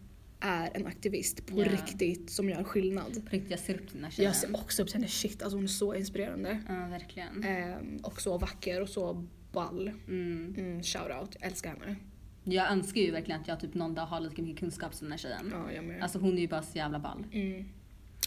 är 0.41 0.71
en 0.75 0.87
aktivist 0.87 1.47
på 1.47 1.61
Ja. 1.61 1.65
riktigt 1.73 2.31
som 2.31 2.49
gör 2.49 2.65
skillnad. 2.65 3.15
På 3.25 3.31
riktigt, 3.31 3.51
jag 3.51 3.59
ser 3.61 3.75
upp 3.75 3.87
till 3.89 3.95
den 3.97 4.05
här 4.05 4.11
tjejen. 4.11 4.29
Jag 4.33 4.37
ser 4.37 4.57
också 4.57 4.83
upp 4.83 4.89
till 4.89 4.97
henne, 4.97 5.09
shit 5.09 5.43
alltså 5.43 5.57
hon 5.57 5.65
är 5.65 5.69
så 5.69 5.95
inspirerande. 5.95 6.59
Ja, 6.69 6.87
verkligen. 6.91 7.45
Ehm, 7.45 7.97
och 8.03 8.21
så 8.23 8.39
vacker 8.39 8.81
och 8.83 8.89
så 8.89 9.27
ball. 9.53 9.91
Mm. 10.09 10.55
Mm, 10.59 10.83
shoutout, 10.83 11.37
jag 11.41 11.49
älskar 11.51 11.71
henne. 11.71 11.97
Jag 12.45 12.73
önskar 12.73 13.01
ju 13.01 13.11
verkligen 13.11 13.41
att 13.41 13.49
jag 13.49 13.61
typ 13.61 13.75
någon 13.75 13.95
dag 13.95 14.07
har 14.07 14.21
lika 14.21 14.43
mycket 14.43 14.59
kunskap 14.61 14.95
som 14.95 15.05
den 15.05 15.13
här 15.13 15.19
tjejen. 15.19 15.49
Ja, 15.53 15.73
jag 15.73 15.85
med. 15.85 16.03
Alltså 16.03 16.19
hon 16.19 16.37
är 16.37 16.41
ju 16.41 16.49
bara 16.49 16.63
så 16.63 16.79
jävla 16.79 16.99
ball. 16.99 17.27
Mm. 17.33 17.65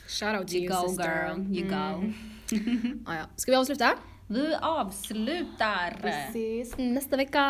Shoutout 0.07 0.47
to 0.47 0.53
You 0.55 0.63
you, 0.63 0.69
go 0.69 0.87
sister. 0.87 1.03
girl, 1.03 1.55
you 1.55 1.69
go. 1.69 1.75
Mm. 1.75 2.13
Ja. 3.07 3.25
Ska 3.35 3.51
vi 3.51 3.55
avsluta? 3.57 3.93
Vi 4.27 4.55
avslutar. 4.61 5.99
Vi 6.03 6.09
ses 6.61 6.77
nästa 6.77 7.17
vecka. 7.17 7.41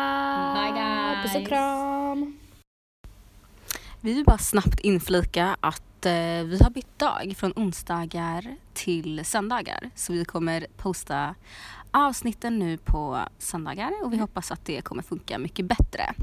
Bye, 0.54 0.72
guys. 0.82 1.32
Puss 1.32 1.42
och 1.42 1.48
kram. 1.48 2.38
Vi 4.00 4.14
vill 4.14 4.24
bara 4.24 4.38
snabbt 4.38 4.80
inflika 4.80 5.56
att 5.60 6.06
eh, 6.06 6.12
vi 6.44 6.58
har 6.62 6.70
bytt 6.70 6.98
dag 6.98 7.34
från 7.36 7.52
onsdagar 7.56 8.56
till 8.74 9.24
söndagar. 9.24 9.90
Så 9.94 10.12
vi 10.12 10.24
kommer 10.24 10.66
posta 10.76 11.34
avsnitten 11.90 12.58
nu 12.58 12.78
på 12.78 13.18
söndagar 13.38 13.92
och 14.04 14.12
vi 14.12 14.16
hoppas 14.16 14.50
att 14.52 14.64
det 14.64 14.80
kommer 14.82 15.02
funka 15.02 15.38
mycket 15.38 15.66
bättre. 15.66 16.14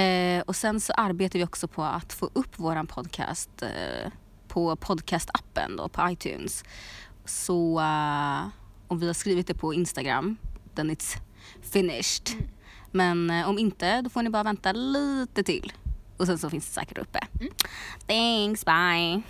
Eh, 0.00 0.42
och 0.42 0.56
sen 0.56 0.80
så 0.80 0.92
arbetar 0.92 1.38
vi 1.38 1.44
också 1.44 1.68
på 1.68 1.82
att 1.82 2.12
få 2.12 2.30
upp 2.32 2.58
våran 2.58 2.86
podcast 2.86 3.62
eh, 3.62 4.12
på 4.56 4.76
podcastappen 4.76 5.76
då, 5.76 5.88
på 5.88 6.10
iTunes. 6.10 6.64
Så, 7.24 7.80
uh, 7.80 8.48
och 8.88 9.02
vi 9.02 9.06
har 9.06 9.14
skrivit 9.14 9.46
det 9.46 9.54
på 9.54 9.74
Instagram, 9.74 10.36
then 10.74 10.90
it's 10.90 11.16
finished. 11.62 12.28
Mm. 12.32 12.48
Men 12.90 13.30
eh, 13.30 13.48
om 13.48 13.58
inte, 13.58 14.02
då 14.02 14.10
får 14.10 14.22
ni 14.22 14.30
bara 14.30 14.42
vänta 14.42 14.72
lite 14.72 15.42
till. 15.42 15.72
Och 16.16 16.26
sen 16.26 16.38
så 16.38 16.50
finns 16.50 16.66
det 16.66 16.72
säkert 16.72 16.98
uppe. 16.98 17.18
Mm. 17.40 17.52
Thanks, 18.06 18.64
bye! 18.64 19.22